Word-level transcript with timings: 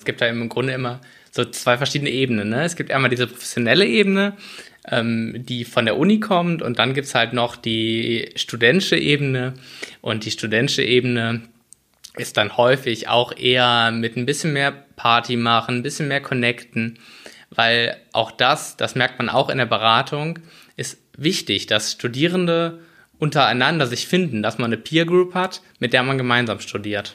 Es 0.00 0.06
gibt 0.06 0.22
da 0.22 0.26
im 0.26 0.48
Grunde 0.48 0.72
immer 0.72 1.02
so 1.30 1.44
zwei 1.44 1.76
verschiedene 1.76 2.10
Ebenen. 2.10 2.48
Ne? 2.48 2.64
Es 2.64 2.74
gibt 2.74 2.90
einmal 2.90 3.10
diese 3.10 3.26
professionelle 3.26 3.86
Ebene, 3.86 4.32
ähm, 4.90 5.34
die 5.36 5.66
von 5.66 5.84
der 5.84 5.98
Uni 5.98 6.20
kommt 6.20 6.62
und 6.62 6.78
dann 6.78 6.94
gibt 6.94 7.06
es 7.06 7.14
halt 7.14 7.34
noch 7.34 7.54
die 7.54 8.30
studentische 8.34 8.96
Ebene 8.96 9.52
und 10.00 10.24
die 10.24 10.30
studentische 10.30 10.82
Ebene 10.82 11.42
ist 12.16 12.38
dann 12.38 12.56
häufig 12.56 13.08
auch 13.08 13.36
eher 13.36 13.90
mit 13.92 14.16
ein 14.16 14.24
bisschen 14.24 14.54
mehr 14.54 14.72
Party 14.96 15.36
machen, 15.36 15.76
ein 15.76 15.82
bisschen 15.82 16.08
mehr 16.08 16.22
connecten, 16.22 16.98
weil 17.50 17.98
auch 18.12 18.30
das, 18.30 18.78
das 18.78 18.94
merkt 18.94 19.18
man 19.18 19.28
auch 19.28 19.50
in 19.50 19.58
der 19.58 19.66
Beratung, 19.66 20.38
ist 20.78 20.98
wichtig, 21.14 21.66
dass 21.66 21.92
Studierende 21.92 22.80
untereinander 23.18 23.86
sich 23.86 24.08
finden, 24.08 24.42
dass 24.42 24.56
man 24.56 24.72
eine 24.72 24.78
Peer 24.78 25.04
Group 25.04 25.34
hat, 25.34 25.60
mit 25.78 25.92
der 25.92 26.02
man 26.02 26.16
gemeinsam 26.16 26.58
studiert. 26.58 27.14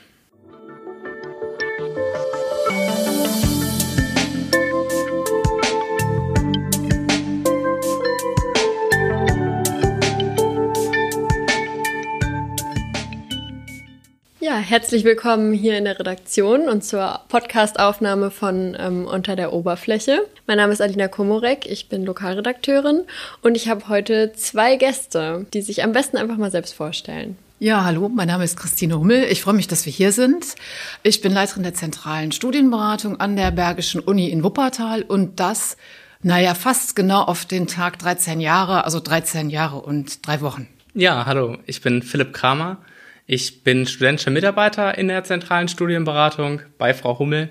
Herzlich 14.75 15.05
willkommen 15.05 15.53
hier 15.53 15.77
in 15.77 15.85
der 15.85 15.97
Redaktion 15.97 16.67
und 16.67 16.83
zur 16.83 17.21
Podcastaufnahme 17.29 18.29
von 18.29 18.75
ähm, 18.77 19.07
Unter 19.07 19.37
der 19.37 19.53
Oberfläche. 19.53 20.27
Mein 20.47 20.57
Name 20.57 20.73
ist 20.73 20.81
Alina 20.81 21.07
Komorek, 21.07 21.65
ich 21.65 21.87
bin 21.87 22.03
Lokalredakteurin 22.03 23.03
und 23.41 23.55
ich 23.55 23.69
habe 23.69 23.87
heute 23.87 24.33
zwei 24.33 24.75
Gäste, 24.75 25.45
die 25.53 25.61
sich 25.61 25.81
am 25.81 25.93
besten 25.93 26.17
einfach 26.17 26.35
mal 26.35 26.51
selbst 26.51 26.73
vorstellen. 26.73 27.37
Ja, 27.57 27.85
hallo, 27.85 28.09
mein 28.09 28.27
Name 28.27 28.43
ist 28.43 28.57
Christine 28.57 28.99
Hummel. 28.99 29.23
Ich 29.31 29.43
freue 29.43 29.53
mich, 29.53 29.69
dass 29.69 29.85
wir 29.85 29.93
hier 29.93 30.11
sind. 30.11 30.55
Ich 31.03 31.21
bin 31.21 31.31
Leiterin 31.31 31.63
der 31.63 31.73
zentralen 31.73 32.33
Studienberatung 32.33 33.17
an 33.21 33.37
der 33.37 33.51
Bergischen 33.51 34.01
Uni 34.01 34.27
in 34.27 34.43
Wuppertal 34.43 35.03
und 35.03 35.39
das, 35.39 35.77
naja, 36.21 36.53
fast 36.53 36.97
genau 36.97 37.21
auf 37.21 37.45
den 37.45 37.67
Tag 37.67 37.97
13 37.99 38.41
Jahre, 38.41 38.83
also 38.83 38.99
13 38.99 39.49
Jahre 39.49 39.77
und 39.77 40.27
drei 40.27 40.41
Wochen. 40.41 40.67
Ja, 40.93 41.25
hallo, 41.25 41.59
ich 41.65 41.79
bin 41.79 42.03
Philipp 42.03 42.33
Kramer. 42.33 42.79
Ich 43.27 43.63
bin 43.63 43.87
studentischer 43.87 44.29
Mitarbeiter 44.29 44.97
in 44.97 45.07
der 45.07 45.23
zentralen 45.23 45.67
Studienberatung 45.67 46.61
bei 46.77 46.93
Frau 46.93 47.17
Hummel. 47.17 47.49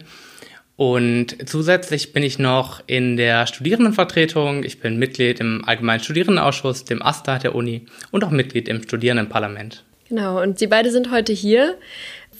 Und 0.76 1.48
zusätzlich 1.48 2.12
bin 2.12 2.22
ich 2.22 2.38
noch 2.38 2.80
in 2.86 3.16
der 3.16 3.48
Studierendenvertretung. 3.48 4.62
Ich 4.62 4.78
bin 4.78 4.98
Mitglied 4.98 5.40
im 5.40 5.64
Allgemeinen 5.64 6.02
Studierendenausschuss, 6.02 6.84
dem 6.84 7.02
AStA 7.02 7.38
der 7.38 7.56
Uni 7.56 7.86
und 8.12 8.22
auch 8.22 8.30
Mitglied 8.30 8.68
im 8.68 8.82
Studierendenparlament. 8.84 9.84
Genau, 10.08 10.40
und 10.40 10.60
Sie 10.60 10.68
beide 10.68 10.92
sind 10.92 11.10
heute 11.10 11.32
hier, 11.32 11.76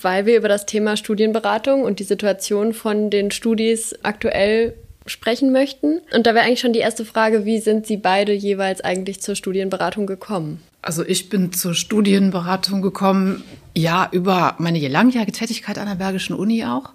weil 0.01 0.27
wir 0.27 0.37
über 0.37 0.49
das 0.49 0.67
Thema 0.67 0.97
Studienberatung 0.97 1.83
und 1.83 1.99
die 1.99 2.05
Situation 2.05 2.73
von 2.73 3.11
den 3.11 3.33
Studis 3.33 3.97
aktuell 4.05 4.75
sprechen 5.07 5.51
möchten. 5.51 6.01
Und 6.15 6.27
da 6.27 6.35
wäre 6.35 6.45
eigentlich 6.45 6.61
schon 6.61 6.73
die 6.73 6.79
erste 6.79 7.05
Frage, 7.05 7.45
wie 7.45 7.59
sind 7.59 7.87
Sie 7.87 7.97
beide 7.97 8.33
jeweils 8.33 8.81
eigentlich 8.81 9.21
zur 9.21 9.35
Studienberatung 9.35 10.07
gekommen? 10.07 10.63
Also 10.85 11.03
ich 11.03 11.31
bin 11.31 11.53
zur 11.53 11.75
Studienberatung 11.75 12.83
gekommen, 12.83 13.43
ja, 13.75 14.09
über 14.13 14.55
meine 14.59 14.87
langjährige 14.87 15.33
Tätigkeit 15.33 15.79
an 15.79 15.89
der 15.89 15.95
Bergischen 15.95 16.37
Uni 16.37 16.65
auch. 16.65 16.91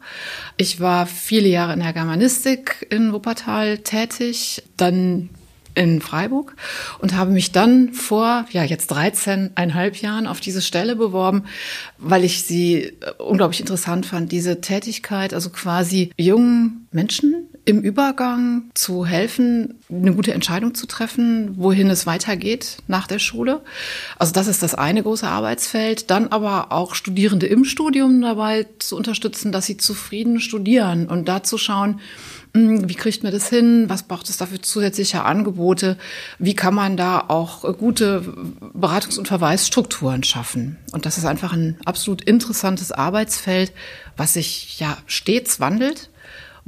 Ich 0.58 0.80
war 0.80 1.08
viele 1.08 1.48
Jahre 1.48 1.74
in 1.74 1.80
der 1.80 1.92
Germanistik 1.92 2.86
in 2.92 3.12
Wuppertal 3.12 3.80
tätig, 3.80 4.62
dann 4.78 5.30
in 5.74 6.02
Freiburg 6.02 6.56
und 7.00 7.16
habe 7.16 7.32
mich 7.32 7.52
dann 7.52 7.94
vor, 7.94 8.46
ja, 8.52 8.64
jetzt 8.64 8.92
13,5 8.92 10.02
Jahren 10.02 10.28
auf 10.28 10.40
diese 10.40 10.62
Stelle 10.62 10.96
beworben, 10.96 11.46
weil 11.98 12.24
ich 12.24 12.44
sie 12.44 12.84
äh, 12.84 12.94
unglaublich 13.18 13.60
interessant 13.60 14.06
fand, 14.06 14.32
diese 14.32 14.62
Tätigkeit, 14.62 15.34
also 15.34 15.50
quasi 15.50 16.12
jungen 16.18 16.88
Menschen 16.92 17.49
im 17.70 17.82
Übergang 17.82 18.72
zu 18.74 19.06
helfen, 19.06 19.76
eine 19.92 20.16
gute 20.16 20.34
Entscheidung 20.34 20.74
zu 20.74 20.88
treffen, 20.88 21.56
wohin 21.56 21.92
es 21.92 22.08
weitergeht 22.08 22.78
nach 22.88 23.06
der 23.06 23.20
Schule. 23.20 23.62
Also 24.18 24.34
das 24.34 24.48
ist 24.48 24.64
das 24.64 24.74
eine 24.74 25.04
große 25.04 25.28
Arbeitsfeld. 25.28 26.10
Dann 26.10 26.30
aber 26.30 26.72
auch 26.72 26.96
Studierende 26.96 27.46
im 27.46 27.66
Studium 27.66 28.22
dabei 28.22 28.66
zu 28.80 28.98
unterstützen, 28.98 29.52
dass 29.52 29.68
sie 29.68 29.78
zufrieden 29.78 30.40
studieren 30.40 31.08
und 31.08 31.30
da 31.30 31.44
zu 31.44 31.60
schauen, 31.60 32.00
hm, 32.56 32.90
wie 32.90 32.96
kriegt 32.96 33.22
man 33.22 33.32
das 33.32 33.50
hin? 33.50 33.86
Was 33.88 34.02
braucht 34.02 34.30
es 34.30 34.38
dafür 34.38 34.64
zusätzliche 34.64 35.24
Angebote? 35.24 35.96
Wie 36.40 36.56
kann 36.56 36.74
man 36.74 36.98
da 36.98 37.26
auch 37.28 37.62
gute 37.78 38.24
Beratungs- 38.74 39.20
und 39.20 39.28
Verweisstrukturen 39.28 40.24
schaffen? 40.24 40.78
Und 40.92 41.06
das 41.06 41.20
ist 41.20 41.26
einfach 41.26 41.54
ein 41.54 41.78
absolut 41.86 42.24
interessantes 42.24 42.92
Arbeitsfeld, 42.92 43.72
was 44.18 44.34
sich 44.34 44.80
ja 44.80 44.98
stets 45.06 45.60
wandelt 45.60 46.09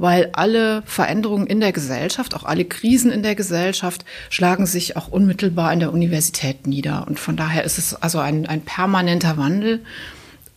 weil 0.02 0.30
alle 0.32 0.82
Veränderungen 0.84 1.46
in 1.46 1.60
der 1.60 1.70
Gesellschaft, 1.70 2.34
auch 2.34 2.42
alle 2.42 2.64
Krisen 2.64 3.12
in 3.12 3.22
der 3.22 3.36
Gesellschaft, 3.36 4.04
schlagen 4.30 4.66
sich 4.66 4.96
auch 4.96 5.06
unmittelbar 5.06 5.72
in 5.72 5.78
der 5.78 5.92
Universität 5.92 6.66
nieder. 6.66 7.06
Und 7.06 7.20
von 7.20 7.36
daher 7.36 7.62
ist 7.62 7.78
es 7.78 7.94
also 7.94 8.18
ein, 8.18 8.46
ein 8.46 8.62
permanenter 8.62 9.36
Wandel. 9.36 9.84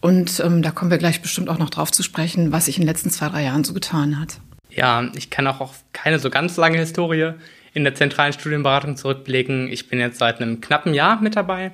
Und 0.01 0.39
ähm, 0.39 0.63
da 0.63 0.72
kommen 0.72 0.89
wir 0.89 0.97
gleich 0.97 1.22
bestimmt 1.22 1.50
auch 1.50 1.59
noch 1.59 1.69
drauf 1.69 1.91
zu 1.91 2.01
sprechen, 2.01 2.51
was 2.51 2.66
sich 2.66 2.78
in 2.78 2.81
den 2.81 2.88
letzten 2.88 3.11
zwei, 3.11 3.29
drei 3.29 3.44
Jahren 3.44 3.63
so 3.63 3.75
getan 3.75 4.19
hat. 4.19 4.39
Ja, 4.72 5.11
ich 5.13 5.29
kann 5.29 5.45
auch 5.45 5.62
auf 5.62 5.83
keine 5.94 6.17
so 6.17 6.31
ganz 6.31 6.57
lange 6.57 6.79
Historie 6.79 7.33
in 7.75 7.83
der 7.83 7.94
zentralen 7.94 8.33
Studienberatung 8.33 8.97
zurückblicken. 8.97 9.72
Ich 9.72 9.88
bin 9.89 10.00
jetzt 10.00 10.17
seit 10.17 10.41
einem 10.41 10.59
knappen 10.59 10.95
Jahr 10.95 11.22
mit 11.22 11.35
dabei 11.35 11.72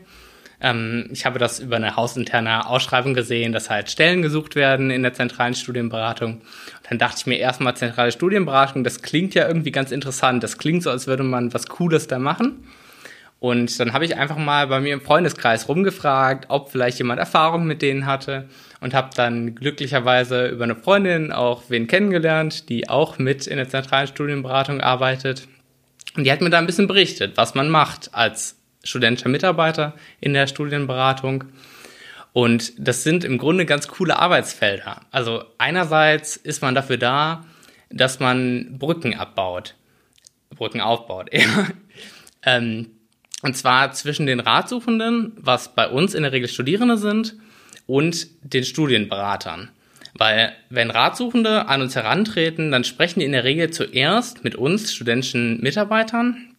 ähm, 0.62 1.10
ich 1.12 1.26
habe 1.26 1.40
das 1.40 1.60
über 1.60 1.76
eine 1.76 1.96
hausinterne 1.96 2.68
Ausschreibung 2.68 3.14
gesehen, 3.14 3.52
dass 3.52 3.70
halt 3.70 3.90
Stellen 3.90 4.22
gesucht 4.22 4.56
werden 4.56 4.92
in 4.92 5.04
der 5.04 5.14
zentralen 5.14 5.56
Studienberatung. 5.56 6.36
Und 6.36 6.44
dann 6.90 6.98
dachte 7.00 7.18
ich 7.20 7.26
mir 7.26 7.38
erstmal, 7.38 7.76
zentrale 7.76 8.12
Studienberatung, 8.12 8.84
das 8.84 9.02
klingt 9.02 9.34
ja 9.34 9.48
irgendwie 9.48 9.72
ganz 9.72 9.92
interessant. 9.92 10.44
Das 10.44 10.58
klingt 10.58 10.84
so, 10.84 10.90
als 10.90 11.08
würde 11.08 11.24
man 11.24 11.54
was 11.54 11.68
Cooles 11.68 12.08
da 12.08 12.20
machen. 12.20 12.64
Und 13.40 13.80
dann 13.80 13.94
habe 13.94 14.06
ich 14.06 14.18
einfach 14.18 14.38
mal 14.38 14.68
bei 14.68 14.80
mir 14.80 14.94
im 14.94 15.02
Freundeskreis 15.02 15.68
rumgefragt, 15.68 16.46
ob 16.50 16.70
vielleicht 16.70 17.00
jemand 17.00 17.20
Erfahrung 17.20 17.66
mit 17.66 17.82
denen 17.82 18.06
hatte 18.06 18.48
und 18.82 18.94
habe 18.94 19.10
dann 19.16 19.56
glücklicherweise 19.56 20.48
über 20.50 20.66
eine 20.66 20.76
Freundin 20.76 21.32
auch 21.32 21.64
wen 21.70 21.88
kennengelernt, 21.88 22.70
die 22.70 22.88
auch 22.88 23.18
mit 23.18 23.48
in 23.48 23.58
der 23.58 23.68
zentralen 23.68 24.06
Studienberatung 24.06 24.80
arbeitet. 24.80 25.48
Und 26.16 26.26
die 26.26 26.32
hat 26.32 26.42
mir 26.42 26.52
da 26.52 26.60
ein 26.60 26.68
bisschen 26.68 26.86
berichtet, 26.86 27.36
was 27.36 27.56
man 27.56 27.68
macht 27.70 28.14
als 28.14 28.61
studentischer 28.84 29.30
Mitarbeiter 29.30 29.94
in 30.20 30.34
der 30.34 30.48
Studienberatung. 30.48 31.46
Und 32.34 32.74
das 32.78 33.04
sind 33.04 33.24
im 33.24 33.38
Grunde 33.38 33.66
ganz 33.66 33.88
coole 33.88 34.18
Arbeitsfelder. 34.18 35.02
Also 35.12 35.44
einerseits 35.58 36.38
ist 36.38 36.62
man 36.62 36.76
dafür 36.76 36.98
da, 36.98 37.46
dass 37.90 38.20
man 38.20 38.78
Brücken 38.78 39.16
abbaut, 39.16 39.76
Brücken 40.50 40.82
aufbaut. 40.82 41.30
ähm, 42.46 42.88
und 43.42 43.58
zwar 43.58 43.92
zwischen 43.92 44.28
den 44.28 44.40
Ratsuchenden, 44.40 45.34
was 45.36 45.76
bei 45.76 45.90
uns 45.90 46.14
in 46.14 46.24
der 46.24 46.32
Regel 46.32 46.48
Studierende 46.48 46.98
sind, 46.98 47.36
und 47.88 48.28
den 48.44 48.64
Studienberatern. 48.64 49.70
Weil 50.14 50.54
wenn 50.70 50.92
Ratsuchende 50.92 51.68
an 51.68 51.82
uns 51.82 51.96
herantreten, 51.96 52.72
dann 52.72 52.84
sprechen 52.84 53.20
die 53.20 53.26
in 53.26 53.32
der 53.32 53.44
Regel 53.44 53.72
zuerst 53.72 54.44
mit 54.44 54.56
uns, 54.56 54.94
studentischen 54.94 55.60
Mitarbeitern, 55.62 56.51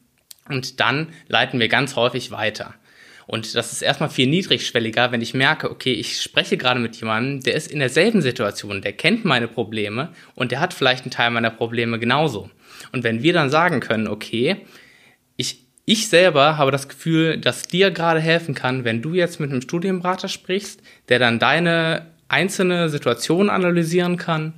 und 0.52 0.80
dann 0.80 1.08
leiten 1.28 1.60
wir 1.60 1.68
ganz 1.68 1.96
häufig 1.96 2.30
weiter. 2.30 2.74
Und 3.26 3.54
das 3.54 3.72
ist 3.72 3.82
erstmal 3.82 4.10
viel 4.10 4.26
niedrigschwelliger, 4.26 5.12
wenn 5.12 5.22
ich 5.22 5.32
merke, 5.32 5.70
okay, 5.70 5.92
ich 5.92 6.20
spreche 6.20 6.56
gerade 6.56 6.80
mit 6.80 6.96
jemandem, 6.96 7.40
der 7.40 7.54
ist 7.54 7.70
in 7.70 7.78
derselben 7.78 8.20
Situation, 8.20 8.82
der 8.82 8.92
kennt 8.92 9.24
meine 9.24 9.48
Probleme 9.48 10.10
und 10.34 10.50
der 10.50 10.60
hat 10.60 10.74
vielleicht 10.74 11.04
einen 11.04 11.12
Teil 11.12 11.30
meiner 11.30 11.50
Probleme 11.50 11.98
genauso. 11.98 12.50
Und 12.91 13.04
wenn 13.04 13.22
wir 13.22 13.32
dann 13.32 13.48
sagen 13.48 13.80
können, 13.80 14.08
okay, 14.08 14.66
ich, 15.36 15.64
ich 15.84 16.08
selber 16.08 16.58
habe 16.58 16.72
das 16.72 16.88
Gefühl, 16.88 17.38
dass 17.38 17.62
dir 17.62 17.91
gerade 17.91 18.20
helfen 18.20 18.54
kann, 18.54 18.84
wenn 18.84 19.02
du 19.02 19.14
jetzt 19.14 19.41
mit 19.41 19.50
einem 19.50 19.62
Studienberater 19.62 20.28
sprichst, 20.28 20.82
der 21.08 21.18
dann 21.18 21.38
deine 21.38 22.06
einzelne 22.28 22.88
Situation 22.88 23.50
analysieren 23.50 24.16
kann 24.16 24.54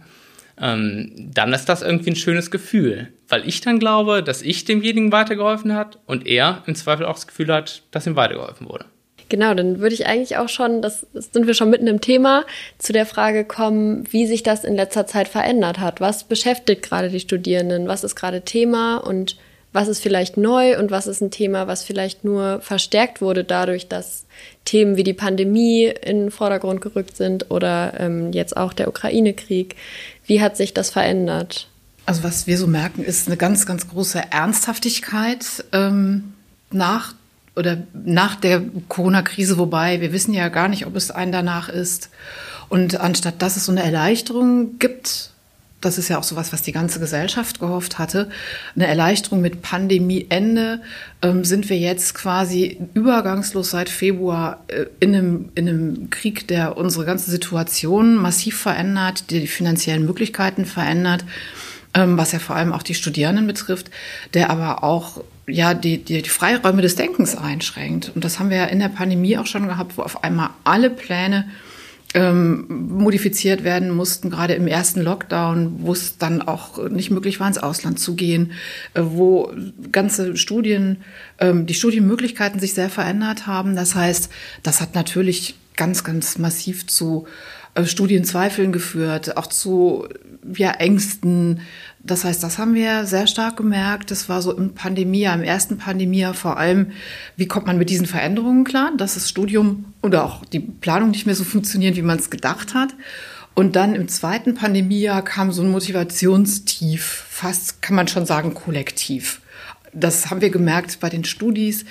ähm, 0.60 1.12
dann 1.16 1.52
ist 1.52 1.66
das 1.66 1.82
irgendwie 1.82 2.10
ein 2.10 2.16
schönes 2.16 2.50
Gefühl. 2.50 3.12
Weil 3.28 3.48
ich 3.48 3.60
dann 3.60 3.78
glaube, 3.78 4.22
dass 4.22 4.42
ich 4.42 4.64
demjenigen 4.64 5.12
weitergeholfen 5.12 5.74
hat 5.74 5.98
und 6.06 6.26
er 6.26 6.62
im 6.66 6.74
Zweifel 6.74 7.06
auch 7.06 7.14
das 7.14 7.26
Gefühl 7.26 7.52
hat, 7.52 7.82
dass 7.90 8.06
ihm 8.06 8.16
weitergeholfen 8.16 8.68
wurde. 8.68 8.86
Genau, 9.30 9.54
dann 9.54 9.80
würde 9.80 9.94
ich 9.94 10.06
eigentlich 10.06 10.36
auch 10.36 10.48
schon, 10.48 10.82
das 10.82 11.06
sind 11.14 11.46
wir 11.46 11.54
schon 11.54 11.70
mitten 11.70 11.86
im 11.86 12.00
Thema, 12.00 12.44
zu 12.78 12.92
der 12.92 13.06
Frage 13.06 13.44
kommen, 13.44 14.04
wie 14.10 14.26
sich 14.26 14.42
das 14.42 14.64
in 14.64 14.76
letzter 14.76 15.06
Zeit 15.06 15.28
verändert 15.28 15.80
hat. 15.80 16.00
Was 16.00 16.24
beschäftigt 16.24 16.82
gerade 16.82 17.08
die 17.08 17.20
Studierenden? 17.20 17.88
Was 17.88 18.04
ist 18.04 18.16
gerade 18.16 18.42
Thema 18.42 18.98
und 18.98 19.36
was 19.72 19.88
ist 19.88 20.00
vielleicht 20.00 20.36
neu 20.36 20.78
und 20.78 20.92
was 20.92 21.08
ist 21.08 21.20
ein 21.20 21.32
Thema, 21.32 21.66
was 21.66 21.82
vielleicht 21.82 22.24
nur 22.24 22.60
verstärkt 22.60 23.20
wurde 23.20 23.42
dadurch, 23.42 23.88
dass 23.88 24.24
Themen 24.64 24.96
wie 24.96 25.02
die 25.02 25.14
Pandemie 25.14 25.86
in 25.86 26.20
den 26.20 26.30
Vordergrund 26.30 26.80
gerückt 26.80 27.16
sind 27.16 27.50
oder 27.50 27.94
ähm, 27.98 28.32
jetzt 28.32 28.56
auch 28.56 28.72
der 28.72 28.86
Ukraine-Krieg. 28.86 29.74
Wie 30.26 30.40
hat 30.40 30.56
sich 30.56 30.74
das 30.74 30.90
verändert? 30.90 31.66
Also 32.06 32.22
was 32.22 32.46
wir 32.46 32.58
so 32.58 32.66
merken, 32.66 33.02
ist 33.02 33.26
eine 33.26 33.36
ganz, 33.36 33.66
ganz 33.66 33.88
große 33.88 34.20
Ernsthaftigkeit 34.30 35.64
ähm, 35.72 36.34
nach 36.70 37.14
oder 37.56 37.82
nach 37.92 38.34
der 38.34 38.62
Corona-Krise, 38.88 39.58
wobei 39.58 40.00
wir 40.00 40.12
wissen 40.12 40.34
ja 40.34 40.48
gar 40.48 40.68
nicht, 40.68 40.86
ob 40.86 40.96
es 40.96 41.10
ein 41.10 41.32
danach 41.32 41.68
ist. 41.68 42.10
Und 42.68 43.00
anstatt 43.00 43.40
dass 43.40 43.56
es 43.56 43.66
so 43.66 43.72
eine 43.72 43.82
Erleichterung 43.82 44.78
gibt, 44.78 45.30
das 45.84 45.98
ist 45.98 46.08
ja 46.08 46.18
auch 46.18 46.24
sowas, 46.24 46.52
was 46.52 46.62
die 46.62 46.72
ganze 46.72 46.98
Gesellschaft 46.98 47.60
gehofft 47.60 47.98
hatte, 47.98 48.30
eine 48.74 48.86
Erleichterung 48.86 49.40
mit 49.40 49.62
Pandemieende, 49.62 50.80
ähm, 51.22 51.44
sind 51.44 51.68
wir 51.68 51.78
jetzt 51.78 52.14
quasi 52.14 52.78
übergangslos 52.94 53.70
seit 53.70 53.90
Februar 53.90 54.64
äh, 54.68 54.86
in, 55.00 55.14
einem, 55.14 55.48
in 55.54 55.68
einem 55.68 56.10
Krieg, 56.10 56.48
der 56.48 56.76
unsere 56.76 57.04
ganze 57.04 57.30
Situation 57.30 58.16
massiv 58.16 58.58
verändert, 58.58 59.30
der 59.30 59.40
die 59.40 59.46
finanziellen 59.46 60.06
Möglichkeiten 60.06 60.64
verändert, 60.64 61.24
was 61.94 62.32
ja 62.32 62.38
vor 62.38 62.56
allem 62.56 62.72
auch 62.72 62.82
die 62.82 62.94
Studierenden 62.94 63.46
betrifft, 63.46 63.90
der 64.34 64.50
aber 64.50 64.82
auch 64.82 65.22
ja, 65.46 65.74
die, 65.74 66.02
die, 66.02 66.22
die 66.22 66.28
Freiräume 66.28 66.82
des 66.82 66.96
Denkens 66.96 67.36
einschränkt. 67.36 68.12
Und 68.14 68.24
das 68.24 68.38
haben 68.38 68.50
wir 68.50 68.56
ja 68.56 68.64
in 68.64 68.78
der 68.78 68.88
Pandemie 68.88 69.36
auch 69.36 69.46
schon 69.46 69.68
gehabt, 69.68 69.98
wo 69.98 70.02
auf 70.02 70.24
einmal 70.24 70.50
alle 70.64 70.90
Pläne 70.90 71.46
ähm, 72.14 72.66
modifiziert 72.68 73.64
werden 73.64 73.90
mussten, 73.90 74.30
gerade 74.30 74.54
im 74.54 74.68
ersten 74.68 75.02
Lockdown, 75.02 75.80
wo 75.80 75.92
es 75.92 76.16
dann 76.16 76.42
auch 76.42 76.88
nicht 76.88 77.10
möglich 77.10 77.40
war, 77.40 77.48
ins 77.48 77.58
Ausland 77.58 77.98
zu 77.98 78.14
gehen, 78.14 78.52
äh, 78.94 79.02
wo 79.02 79.52
ganze 79.90 80.36
Studien, 80.36 80.98
ähm, 81.40 81.66
die 81.66 81.74
Studienmöglichkeiten 81.74 82.60
sich 82.60 82.72
sehr 82.72 82.88
verändert 82.88 83.48
haben. 83.48 83.74
Das 83.74 83.96
heißt, 83.96 84.30
das 84.62 84.80
hat 84.80 84.94
natürlich 84.94 85.56
ganz, 85.76 86.04
ganz 86.04 86.38
massiv 86.38 86.86
zu 86.86 87.26
äh, 87.74 87.84
Studienzweifeln 87.84 88.72
geführt, 88.72 89.36
auch 89.36 89.46
zu 89.46 90.08
ja, 90.56 90.70
Ängsten. 90.72 91.60
Das 92.00 92.24
heißt, 92.24 92.42
das 92.42 92.58
haben 92.58 92.74
wir 92.74 93.06
sehr 93.06 93.26
stark 93.26 93.56
gemerkt. 93.56 94.10
Das 94.10 94.28
war 94.28 94.42
so 94.42 94.56
im 94.56 94.74
Pandemie, 94.74 95.24
im 95.24 95.42
ersten 95.42 95.78
Pandemie 95.78 96.26
vor 96.34 96.58
allem, 96.58 96.92
wie 97.36 97.46
kommt 97.46 97.66
man 97.66 97.78
mit 97.78 97.90
diesen 97.90 98.06
Veränderungen 98.06 98.64
klar, 98.64 98.92
dass 98.96 99.14
das 99.14 99.28
Studium 99.28 99.86
oder 100.02 100.24
auch 100.24 100.44
die 100.44 100.60
Planung 100.60 101.10
nicht 101.10 101.26
mehr 101.26 101.34
so 101.34 101.44
funktionieren, 101.44 101.96
wie 101.96 102.02
man 102.02 102.18
es 102.18 102.30
gedacht 102.30 102.74
hat. 102.74 102.94
Und 103.54 103.76
dann 103.76 103.94
im 103.94 104.08
zweiten 104.08 104.54
Pandemiejahr 104.54 105.22
kam 105.22 105.52
so 105.52 105.62
ein 105.62 105.70
Motivationstief, 105.70 107.24
fast 107.28 107.82
kann 107.82 107.94
man 107.94 108.08
schon 108.08 108.26
sagen 108.26 108.52
kollektiv 108.52 109.40
das 109.94 110.30
haben 110.30 110.40
wir 110.40 110.50
gemerkt 110.50 110.98
bei 111.00 111.08
den 111.08 111.24
Studis. 111.24 111.84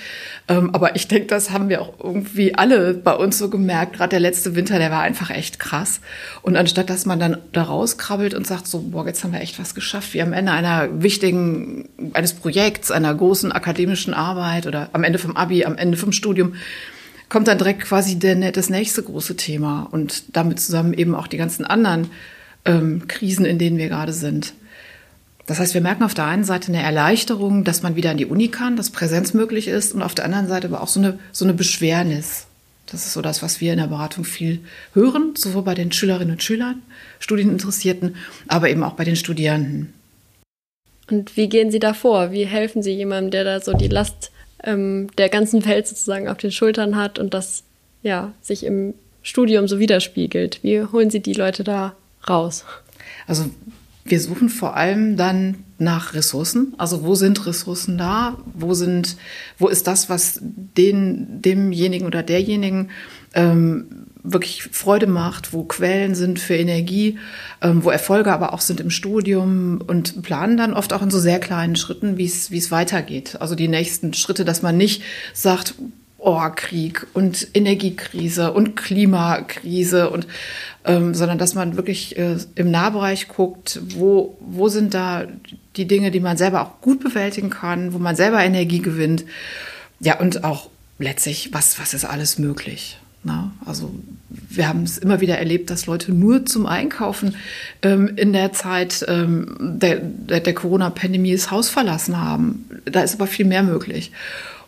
Ähm, 0.47 0.73
aber 0.73 0.95
ich 0.95 1.07
denke, 1.07 1.27
das 1.27 1.51
haben 1.51 1.69
wir 1.69 1.81
auch 1.81 1.93
irgendwie 2.03 2.55
alle 2.55 2.93
bei 2.93 3.13
uns 3.13 3.37
so 3.37 3.49
gemerkt. 3.49 3.93
Gerade 3.93 4.11
der 4.11 4.19
letzte 4.19 4.55
Winter, 4.55 4.77
der 4.77 4.91
war 4.91 5.01
einfach 5.01 5.29
echt 5.29 5.59
krass. 5.59 6.01
Und 6.41 6.55
anstatt 6.55 6.89
dass 6.89 7.05
man 7.05 7.19
dann 7.19 7.37
da 7.51 7.63
rauskrabbelt 7.63 8.33
und 8.33 8.45
sagt 8.45 8.67
so, 8.67 8.81
boah, 8.81 9.05
jetzt 9.07 9.23
haben 9.23 9.33
wir 9.33 9.41
echt 9.41 9.59
was 9.59 9.75
geschafft, 9.75 10.13
wie 10.13 10.21
am 10.21 10.33
Ende 10.33 10.51
einer 10.51 11.01
wichtigen, 11.01 11.89
eines 12.13 12.33
Projekts, 12.33 12.91
einer 12.91 13.13
großen 13.13 13.51
akademischen 13.51 14.13
Arbeit 14.13 14.67
oder 14.67 14.89
am 14.93 15.03
Ende 15.03 15.19
vom 15.19 15.35
Abi, 15.37 15.65
am 15.65 15.77
Ende 15.77 15.97
vom 15.97 16.11
Studium, 16.11 16.55
kommt 17.29 17.47
dann 17.47 17.57
direkt 17.57 17.81
quasi 17.81 18.19
der, 18.19 18.51
das 18.51 18.69
nächste 18.69 19.01
große 19.01 19.35
Thema 19.35 19.87
und 19.91 20.35
damit 20.35 20.59
zusammen 20.59 20.93
eben 20.93 21.15
auch 21.15 21.27
die 21.27 21.37
ganzen 21.37 21.65
anderen 21.65 22.09
ähm, 22.65 23.07
Krisen, 23.07 23.45
in 23.45 23.57
denen 23.57 23.77
wir 23.77 23.89
gerade 23.89 24.13
sind. 24.13 24.53
Das 25.45 25.59
heißt, 25.59 25.73
wir 25.73 25.81
merken 25.81 26.03
auf 26.03 26.13
der 26.13 26.25
einen 26.25 26.45
Seite 26.45 26.69
eine 26.69 26.81
Erleichterung, 26.81 27.63
dass 27.63 27.83
man 27.83 27.95
wieder 27.95 28.11
an 28.11 28.17
die 28.17 28.25
Uni 28.25 28.47
kann, 28.47 28.77
dass 28.77 28.91
Präsenz 28.91 29.33
möglich 29.33 29.67
ist 29.67 29.93
und 29.93 30.01
auf 30.01 30.15
der 30.15 30.25
anderen 30.25 30.47
Seite 30.47 30.67
aber 30.67 30.81
auch 30.81 30.87
so 30.87 30.99
eine, 30.99 31.19
so 31.31 31.43
eine 31.43 31.53
Beschwernis. 31.53 32.47
Das 32.85 33.05
ist 33.05 33.13
so 33.13 33.21
das, 33.21 33.41
was 33.41 33.59
wir 33.59 33.73
in 33.73 33.79
der 33.79 33.87
Beratung 33.87 34.23
viel 34.23 34.59
hören, 34.93 35.33
sowohl 35.35 35.63
bei 35.63 35.73
den 35.73 35.91
Schülerinnen 35.91 36.33
und 36.33 36.43
Schülern, 36.43 36.81
Studieninteressierten, 37.19 38.15
aber 38.47 38.69
eben 38.69 38.83
auch 38.83 38.93
bei 38.93 39.03
den 39.03 39.15
Studierenden. 39.15 39.93
Und 41.09 41.35
wie 41.35 41.49
gehen 41.49 41.71
Sie 41.71 41.79
da 41.79 41.93
vor? 41.93 42.31
Wie 42.31 42.45
helfen 42.45 42.81
Sie 42.81 42.91
jemandem, 42.91 43.31
der 43.31 43.43
da 43.43 43.59
so 43.59 43.73
die 43.73 43.87
Last 43.87 44.31
ähm, 44.63 45.09
der 45.17 45.29
ganzen 45.29 45.65
Welt 45.65 45.87
sozusagen 45.87 46.29
auf 46.29 46.37
den 46.37 46.51
Schultern 46.51 46.95
hat 46.95 47.19
und 47.19 47.33
das 47.33 47.63
ja 48.03 48.33
sich 48.41 48.63
im 48.65 48.93
Studium 49.21 49.67
so 49.67 49.79
widerspiegelt? 49.79 50.59
Wie 50.63 50.83
holen 50.83 51.09
Sie 51.09 51.19
die 51.19 51.33
Leute 51.33 51.63
da 51.63 51.95
raus? 52.29 52.63
Also 53.27 53.49
wir 54.05 54.19
suchen 54.19 54.49
vor 54.49 54.75
allem 54.75 55.15
dann 55.15 55.63
nach 55.77 56.13
Ressourcen. 56.13 56.73
Also 56.77 57.03
wo 57.03 57.15
sind 57.15 57.45
Ressourcen 57.45 57.97
da? 57.97 58.37
Wo 58.53 58.73
sind, 58.73 59.17
wo 59.57 59.67
ist 59.67 59.87
das, 59.87 60.09
was 60.09 60.39
den, 60.41 61.41
demjenigen 61.41 62.05
oder 62.07 62.23
derjenigen 62.23 62.89
ähm, 63.33 63.85
wirklich 64.23 64.63
Freude 64.63 65.07
macht, 65.07 65.53
wo 65.53 65.63
Quellen 65.63 66.15
sind 66.15 66.39
für 66.39 66.55
Energie, 66.55 67.17
ähm, 67.61 67.83
wo 67.83 67.89
Erfolge 67.89 68.31
aber 68.31 68.53
auch 68.53 68.61
sind 68.61 68.79
im 68.79 68.89
Studium 68.89 69.81
und 69.85 70.21
planen 70.21 70.57
dann 70.57 70.73
oft 70.73 70.93
auch 70.93 71.01
in 71.01 71.11
so 71.11 71.19
sehr 71.19 71.39
kleinen 71.39 71.75
Schritten, 71.75 72.17
wie 72.17 72.25
es 72.25 72.49
wie 72.49 72.57
es 72.57 72.71
weitergeht. 72.71 73.37
Also 73.41 73.55
die 73.55 73.67
nächsten 73.67 74.13
Schritte, 74.13 74.45
dass 74.45 74.61
man 74.61 74.77
nicht 74.77 75.03
sagt, 75.33 75.75
oh, 76.23 76.41
Krieg 76.55 77.05
und 77.13 77.47
Energiekrise 77.53 78.53
und 78.53 78.75
Klimakrise 78.75 80.09
und 80.09 80.25
ähm, 80.85 81.13
sondern 81.13 81.37
dass 81.37 81.53
man 81.53 81.77
wirklich 81.77 82.17
äh, 82.17 82.37
im 82.55 82.71
Nahbereich 82.71 83.27
guckt, 83.27 83.79
wo, 83.95 84.37
wo 84.39 84.69
sind 84.69 84.93
da 84.93 85.25
die 85.75 85.87
Dinge, 85.87 86.11
die 86.11 86.19
man 86.19 86.37
selber 86.37 86.61
auch 86.61 86.81
gut 86.81 87.01
bewältigen 87.01 87.49
kann, 87.49 87.93
wo 87.93 87.99
man 87.99 88.15
selber 88.15 88.43
Energie 88.43 88.79
gewinnt. 88.79 89.25
Ja, 89.99 90.19
und 90.19 90.43
auch 90.43 90.69
letztlich, 90.99 91.49
was, 91.53 91.79
was 91.79 91.93
ist 91.93 92.05
alles 92.05 92.37
möglich? 92.37 92.99
Na, 93.25 93.53
also 93.65 93.93
wir 94.29 94.67
haben 94.67 94.83
es 94.83 94.97
immer 94.97 95.21
wieder 95.21 95.37
erlebt, 95.37 95.69
dass 95.69 95.85
Leute 95.85 96.11
nur 96.11 96.45
zum 96.45 96.65
Einkaufen 96.65 97.35
ähm, 97.81 98.11
in 98.17 98.33
der 98.33 98.51
Zeit 98.51 99.05
ähm, 99.07 99.55
der, 99.59 99.99
der 99.99 100.53
Corona-Pandemie 100.53 101.31
das 101.31 101.49
Haus 101.49 101.69
verlassen 101.69 102.19
haben. 102.19 102.65
Da 102.83 103.01
ist 103.01 103.13
aber 103.13 103.27
viel 103.27 103.45
mehr 103.45 103.63
möglich 103.63 104.11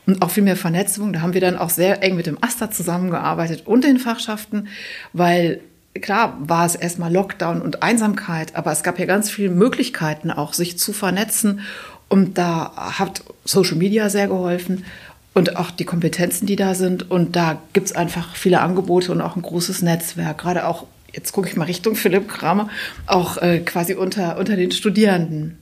und 0.05 0.21
auch 0.21 0.31
viel 0.31 0.43
mehr 0.43 0.55
Vernetzung. 0.55 1.13
Da 1.13 1.21
haben 1.21 1.33
wir 1.33 1.41
dann 1.41 1.57
auch 1.57 1.69
sehr 1.69 2.03
eng 2.03 2.15
mit 2.15 2.27
dem 2.27 2.37
AStA 2.41 2.71
zusammengearbeitet 2.71 3.63
und 3.65 3.83
den 3.83 3.97
Fachschaften, 3.97 4.67
weil 5.13 5.61
klar 6.01 6.37
war 6.39 6.65
es 6.65 6.75
erstmal 6.75 7.11
Lockdown 7.11 7.61
und 7.61 7.83
Einsamkeit, 7.83 8.55
aber 8.55 8.71
es 8.71 8.83
gab 8.83 8.99
ja 8.99 9.05
ganz 9.05 9.29
viele 9.29 9.49
Möglichkeiten 9.49 10.31
auch, 10.31 10.53
sich 10.53 10.77
zu 10.77 10.93
vernetzen. 10.93 11.61
Und 12.07 12.37
da 12.37 12.71
hat 12.75 13.23
Social 13.45 13.77
Media 13.77 14.09
sehr 14.09 14.27
geholfen 14.27 14.85
und 15.33 15.57
auch 15.57 15.71
die 15.71 15.85
Kompetenzen, 15.85 16.45
die 16.45 16.55
da 16.55 16.75
sind. 16.75 17.09
Und 17.09 17.35
da 17.35 17.61
gibt 17.73 17.87
es 17.87 17.95
einfach 17.95 18.35
viele 18.35 18.61
Angebote 18.61 19.11
und 19.11 19.21
auch 19.21 19.35
ein 19.35 19.41
großes 19.41 19.81
Netzwerk, 19.81 20.37
gerade 20.37 20.67
auch, 20.67 20.85
jetzt 21.13 21.31
gucke 21.31 21.47
ich 21.47 21.55
mal 21.55 21.65
Richtung 21.65 21.95
Philipp 21.95 22.27
Kramer, 22.27 22.69
auch 23.07 23.37
äh, 23.37 23.59
quasi 23.59 23.95
unter, 23.95 24.37
unter 24.37 24.55
den 24.55 24.71
Studierenden, 24.71 25.57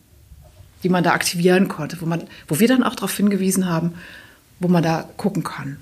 die 0.84 0.90
man 0.90 1.04
da 1.04 1.12
aktivieren 1.12 1.70
konnte, 1.70 2.02
wo, 2.02 2.06
man, 2.06 2.24
wo 2.48 2.60
wir 2.60 2.68
dann 2.68 2.84
auch 2.84 2.96
darauf 2.96 3.16
hingewiesen 3.16 3.70
haben, 3.70 3.94
wo 4.64 4.68
man 4.68 4.84
da 4.84 5.08
gucken 5.18 5.44
kann. 5.44 5.78